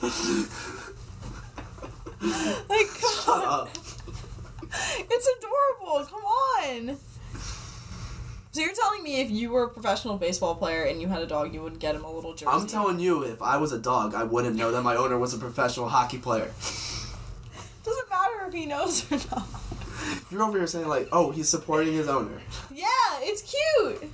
[0.00, 0.10] Like,
[3.00, 3.68] come Shut on.
[3.68, 3.78] up.
[4.98, 6.04] It's adorable.
[6.06, 6.96] Come on.
[8.56, 11.26] So you're telling me if you were a professional baseball player and you had a
[11.26, 12.46] dog, you would get him a little jersey?
[12.50, 15.34] I'm telling you, if I was a dog, I wouldn't know that my owner was
[15.34, 16.50] a professional hockey player.
[17.84, 19.46] Doesn't matter if he knows or not.
[20.30, 22.40] You're over here saying like, oh, he's supporting his owner.
[22.72, 22.86] Yeah,
[23.16, 24.10] it's cute.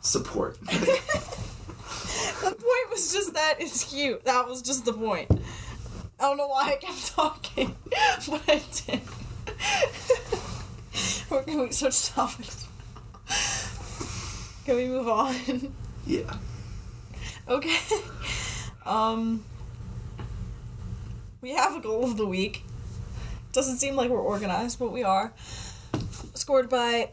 [0.00, 0.58] Support.
[2.40, 4.24] The point was just that it's cute.
[4.24, 5.30] That was just the point.
[6.18, 7.76] I don't know why I kept talking,
[8.28, 9.00] but I did.
[11.30, 12.67] We're going to switch topics.
[14.68, 15.34] Can we move on?
[16.06, 16.36] yeah.
[17.48, 17.74] Okay.
[18.84, 19.42] Um
[21.40, 22.64] we have a goal of the week.
[23.54, 25.32] Doesn't seem like we're organized, but we are.
[26.34, 27.12] Scored by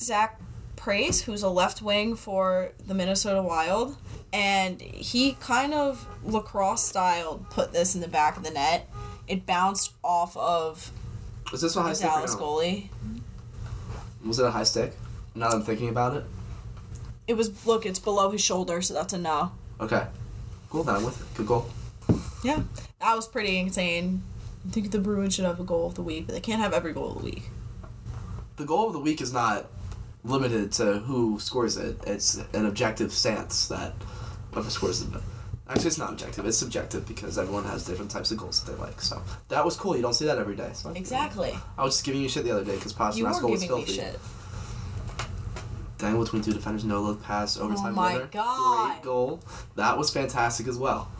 [0.00, 0.40] Zach
[0.74, 3.96] Parise, who's a left wing for the Minnesota Wild.
[4.32, 8.88] And he kind of lacrosse style put this in the back of the net.
[9.28, 10.90] It bounced off of
[11.52, 12.10] Was this a high the stick?
[12.40, 12.88] goalie.
[14.26, 14.94] Was it a high stick?
[15.36, 16.24] Now that I'm thinking about it.
[17.30, 19.52] It was look, it's below his shoulder, so that's a no.
[19.80, 20.04] Okay.
[20.68, 20.82] Cool.
[20.82, 21.36] Down with it.
[21.36, 21.70] Good goal.
[22.42, 22.62] Yeah,
[23.00, 24.24] that was pretty insane.
[24.66, 26.72] I think the Bruins should have a goal of the week, but they can't have
[26.72, 27.44] every goal of the week.
[28.56, 29.66] The goal of the week is not
[30.24, 31.98] limited to who scores it.
[32.04, 33.92] It's an objective stance that
[34.50, 35.08] whoever scores it.
[35.68, 36.44] Actually, it's not objective.
[36.46, 39.00] It's subjective because everyone has different types of goals that they like.
[39.00, 39.94] So that was cool.
[39.94, 40.70] You don't see that every day.
[40.72, 41.56] So Exactly.
[41.78, 43.84] I was just giving you shit the other day because were goal was giving me
[43.84, 44.18] filthy.
[46.00, 48.28] Dangle between two defenders, no look pass, oh overtime my winner.
[48.32, 48.92] God.
[48.92, 49.40] Great goal.
[49.76, 51.10] That was fantastic as well.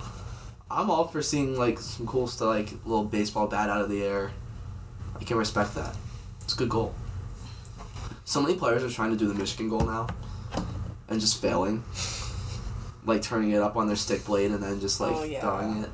[0.70, 4.03] I'm all for seeing like some cool stuff, like little baseball bat out of the
[4.03, 4.33] air.
[5.18, 5.97] I can respect that.
[6.43, 6.95] It's a good goal.
[8.24, 10.07] So many players are trying to do the Michigan goal now,
[11.09, 11.83] and just failing.
[13.07, 15.41] like turning it up on their stick blade and then just like Oh, yeah.
[15.41, 15.91] throwing it.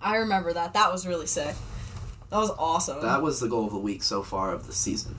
[0.00, 0.74] I remember that.
[0.74, 1.54] That was really sick.
[2.28, 3.00] That was awesome.
[3.02, 5.16] That was the goal of the week so far of the season.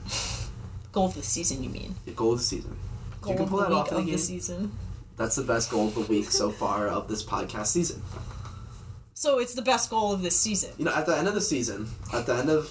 [0.94, 1.94] Goal of the season, you mean?
[2.06, 2.76] The goal of the season.
[3.20, 4.72] Goal you can of pull the that off the of the season.
[5.16, 8.02] That's the best goal of the week so far of this podcast season.
[9.14, 10.70] So it's the best goal of this season.
[10.78, 12.70] You know, at the end of the season, at the end of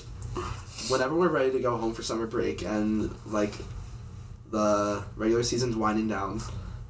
[0.89, 3.53] whenever we're ready to go home for summer break and like
[4.51, 6.41] the regular season's winding down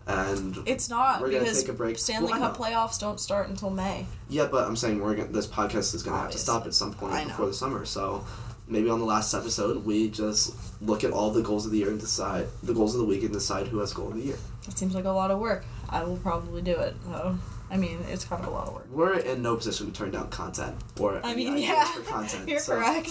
[0.07, 1.97] and It's not We're gonna because take a break.
[1.97, 4.05] Stanley Well, Cup playoffs don't start until May.
[4.27, 6.93] yeah, but I'm saying we're gonna, this podcast is gonna have to stop at some
[6.93, 7.85] point before the summer.
[7.85, 8.25] So
[8.67, 11.89] maybe on the last episode we just look at all the goals of the year
[11.89, 14.37] and decide the goals of the week and decide who has goal of the year.
[14.65, 15.65] That seems like a lot of work.
[15.89, 16.95] I will probably do it.
[17.05, 17.37] though.
[17.69, 18.87] I mean, it's kind of a lot of work.
[18.91, 22.47] We're in no position to turn down content or I mean, yeah, for content.
[22.47, 23.09] you're so correct.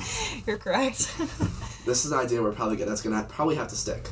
[0.46, 1.14] you're correct.
[1.86, 2.86] This is an idea we're probably good.
[2.86, 4.10] That's gonna probably have to stick.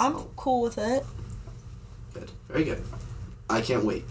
[0.00, 1.04] I'm cool with it.
[2.14, 2.28] good.
[2.48, 2.82] Very good.
[3.48, 4.04] I can't wait.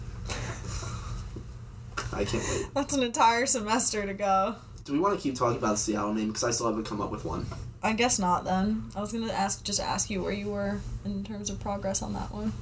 [2.12, 2.66] I can't wait.
[2.72, 4.54] That's an entire semester to go.
[4.84, 6.28] Do we want to keep talking about the Seattle name?
[6.28, 7.46] Because I still haven't come up with one.
[7.82, 8.90] I guess not then.
[8.94, 12.12] I was gonna ask just ask you where you were in terms of progress on
[12.14, 12.52] that one.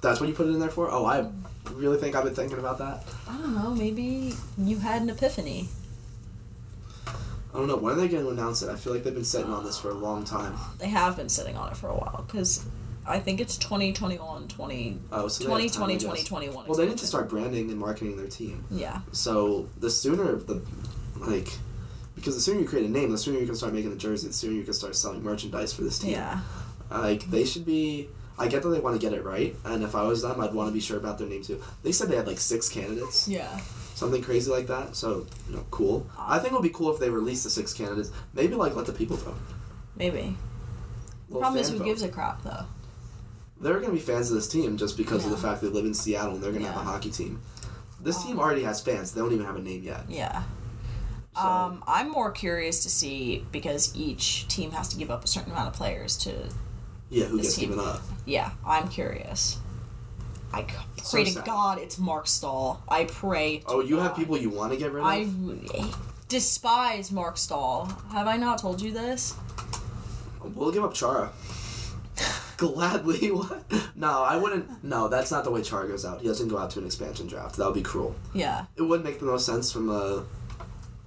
[0.00, 0.90] That's what you put it in there for?
[0.90, 1.28] Oh, I
[1.72, 3.04] really think I've been thinking about that.
[3.28, 5.68] I don't know, maybe you had an epiphany.
[7.52, 7.76] I don't know.
[7.76, 8.70] When are they going to announce it?
[8.70, 10.56] I feel like they've been sitting on this for a long time.
[10.78, 12.64] They have been sitting on it for a while because
[13.04, 16.66] I think it's 2021, 20, Oh, so 2020, time, 2021.
[16.66, 18.64] Well, they need to start branding and marketing their team.
[18.70, 19.00] Yeah.
[19.10, 20.62] So the sooner the
[21.20, 21.48] like,
[22.14, 24.28] because the sooner you create a name, the sooner you can start making a jersey.
[24.28, 26.12] The sooner you can start selling merchandise for this team.
[26.12, 26.40] Yeah.
[26.90, 28.08] Like they should be.
[28.38, 30.54] I get that they want to get it right, and if I was them, I'd
[30.54, 31.62] want to be sure about their name too.
[31.82, 33.60] They said they had like six candidates, Yeah.
[33.94, 34.96] something crazy like that.
[34.96, 36.06] So you know, cool.
[36.18, 38.10] I think it would be cool if they released the six candidates.
[38.32, 39.36] Maybe like let the people vote.
[39.94, 40.36] Maybe.
[41.28, 41.84] The problem is who vote.
[41.84, 42.64] gives a crap though.
[43.60, 45.84] They're going to be fans of this team just because of the fact they live
[45.84, 47.42] in Seattle and they're going to have a hockey team.
[48.00, 49.12] This team Um, already has fans.
[49.12, 50.04] They don't even have a name yet.
[50.08, 50.42] Yeah.
[51.40, 55.26] So, Um, I'm more curious to see because each team has to give up a
[55.26, 56.48] certain amount of players to.
[57.08, 58.02] yeah, who gets team- given up?
[58.24, 59.58] Yeah, I'm curious.
[60.52, 60.68] I c-
[61.02, 61.40] So pray to.
[61.42, 62.82] God it's Marc Staal.
[62.88, 63.58] I pray.
[63.58, 65.06] to Oh, you have people you want to get rid of?
[65.06, 65.28] I
[66.28, 67.86] despise Marc Staal.
[68.12, 69.34] Have I not told you this?
[70.42, 71.30] We'll give up Chara.
[72.56, 73.30] Gladly.
[73.30, 73.62] What?
[73.94, 74.82] No, I wouldn't.
[74.84, 76.20] No, that's not the way Chara goes out.
[76.20, 77.56] He doesn't go out to an expansion draft.
[77.56, 78.14] That would be cruel.
[78.34, 78.64] Yeah.
[78.76, 80.24] It would make the most sense from a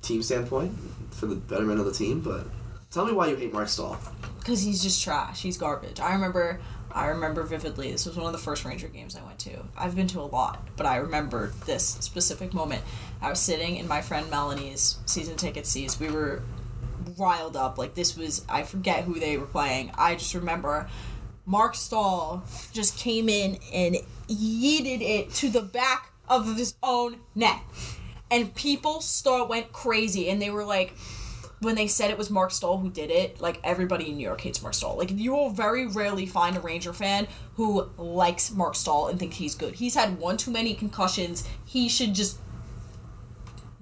[0.04, 0.78] team standpoint
[1.12, 2.46] for the betterment of the team, but
[2.92, 3.98] tell me why you hate Marc Staal.
[4.40, 5.42] because he's just trash.
[5.42, 6.00] He's garbage.
[6.00, 6.60] I remember,
[6.92, 7.92] I remember vividly.
[7.92, 9.64] This was one of the first Ranger games I went to.
[9.78, 12.84] I've been to a lot, but I remember this specific moment.
[13.22, 16.00] I was sitting in my friend Melanie's season ticket seats.
[16.00, 16.44] We were
[17.18, 17.78] riled up.
[17.78, 19.92] Like this was, I forget who they were playing.
[19.98, 20.90] I just remember.
[21.46, 22.42] Marc Staal
[22.72, 23.98] just came in and
[24.30, 27.60] yeeted it to the back of his own net.
[28.34, 30.96] And people start went crazy and they were like,
[31.60, 34.42] when they said it was Marc Staal who did it, like everybody in New York
[34.42, 34.98] hates Marc Staal.
[34.98, 37.28] Like you will very rarely find a Ranger fan
[37.58, 39.76] who likes Marc Staal and thinks he's good.
[39.76, 41.48] He's had one too many concussions.
[41.64, 42.40] He should just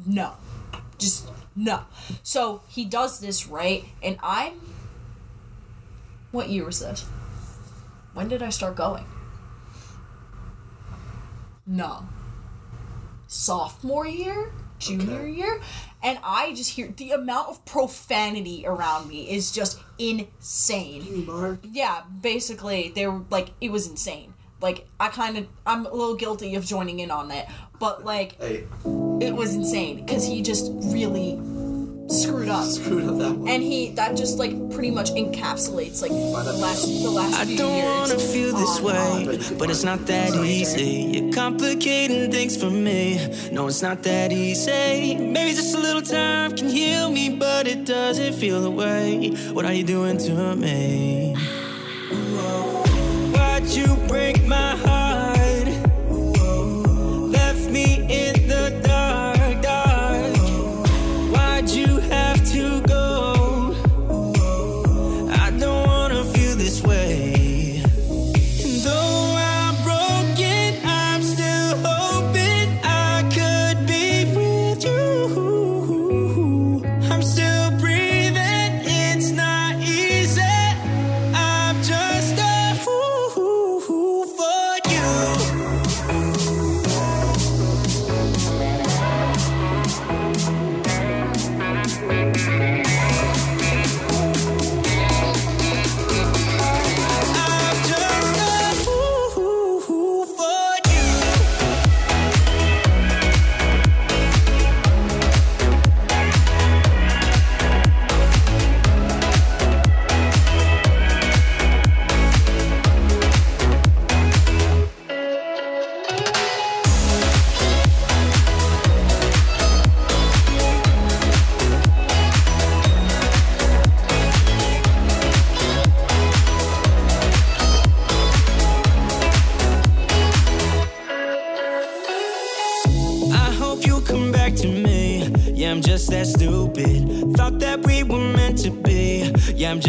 [0.05, 0.33] no.
[0.97, 1.85] Just no.
[2.21, 3.85] So he does this, right?
[4.03, 4.59] And I'm
[6.31, 7.03] what year was this?
[8.13, 9.05] When did I start going?
[11.65, 12.05] No.
[13.31, 14.51] Sophomore year?
[14.77, 15.31] Junior Okay.
[15.31, 15.61] year?
[16.03, 21.59] And I just hear the amount of profanity around me is just insane.
[21.63, 24.33] Yeah, basically, they were like, it was insane.
[24.59, 27.47] Like, I kind of, I'm a little guilty of joining in on it,
[27.79, 28.65] but like, Hey,
[29.21, 31.39] it was insane because he just really
[32.11, 32.65] screwed up.
[32.65, 33.47] screwed up that one.
[33.49, 37.57] And he, that just like pretty much encapsulates like the last, the last I few
[37.57, 37.85] don't years.
[37.85, 41.19] wanna feel this oh, on- way, on- but it's not that easy.
[41.19, 43.17] You're complicating things for me.
[43.51, 45.15] No, it's not that easy.
[45.15, 49.29] Maybe just a little time can heal me, but it doesn't feel the way.
[49.53, 51.35] What are you doing to me?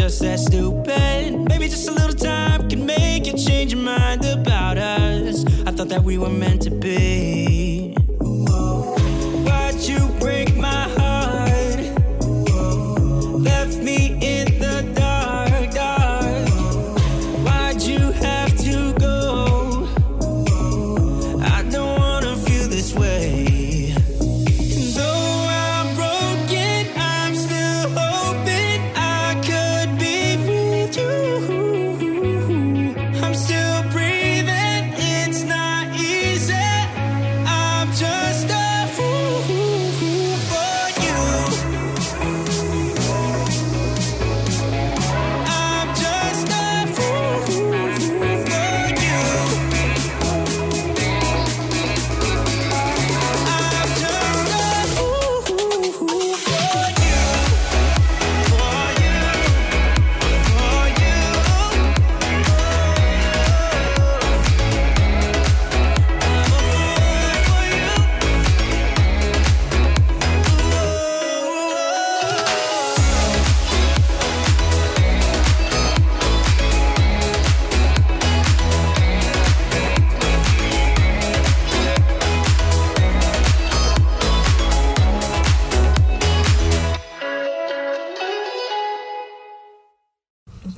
[0.03, 0.92] Just that stupid.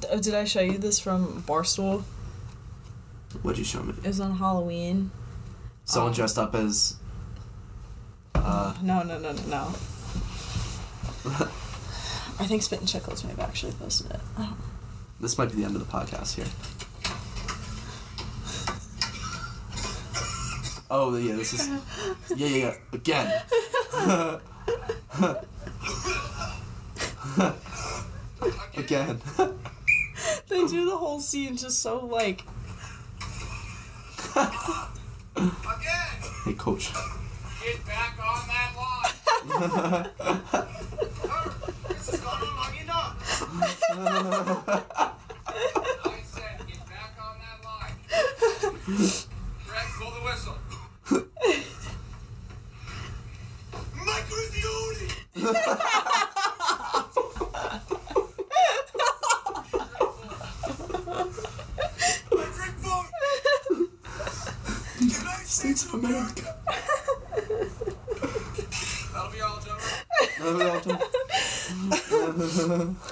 [0.02, 2.04] D- Did I show you this from Barstool?
[3.42, 3.94] What'd you show me?
[4.04, 5.12] It was on Halloween.
[5.86, 6.96] Someone Um, dressed up as.
[8.34, 9.68] Uh, No, no, no, no, no.
[12.38, 14.20] I think Spit and Chicklets may have actually posted it.
[14.38, 14.56] Oh.
[15.20, 16.46] this might be the end of the podcast here.
[20.92, 21.68] Oh yeah, this is.
[22.36, 22.76] Yeah, yeah, yeah.
[22.94, 23.42] Again.
[28.78, 29.20] Again.
[30.66, 32.42] They do the whole scene just so like.
[34.36, 35.46] Again!
[36.44, 36.92] Hey, coach.
[37.64, 39.14] Get back on that line!
[41.88, 43.16] this is going on long enough!
[46.04, 47.98] I said, get back on that line.
[49.68, 50.58] Greg, blow the whistle.
[54.04, 55.08] Mike Eruzione!
[62.30, 63.12] Patrick Vogt!
[65.00, 66.56] United States of America!
[69.14, 69.92] That'll be all, gentlemen.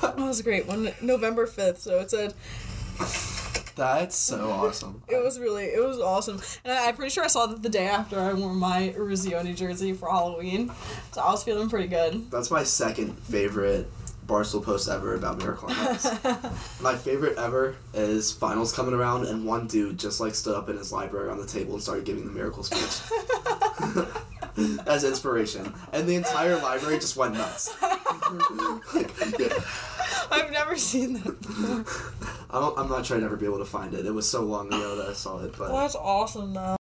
[0.02, 0.68] That was great.
[0.68, 2.34] One November fifth, so it said
[3.76, 5.02] That's so awesome.
[5.08, 7.70] it was really it was awesome, and I, I'm pretty sure I saw that the
[7.70, 10.72] day after I wore my Eruzione jersey for Halloween,
[11.12, 12.30] so I was feeling pretty good.
[12.32, 13.90] That's my second favorite
[14.28, 16.08] Barstool post ever about Miracle on Ice.
[16.82, 20.78] my favorite ever is finals coming around, and one dude just like stood up in
[20.78, 23.02] his library on the table and started giving the miracle speech
[24.88, 27.76] as inspiration, and the entire library just went nuts.
[28.94, 29.60] like, yeah.
[30.32, 31.42] I've never seen that.
[31.42, 31.86] Before.
[32.50, 34.06] I don't, I'm not sure I'd ever be able to find it.
[34.06, 35.72] It was so long ago that I saw it, but.
[35.72, 36.62] Well, that's awesome though.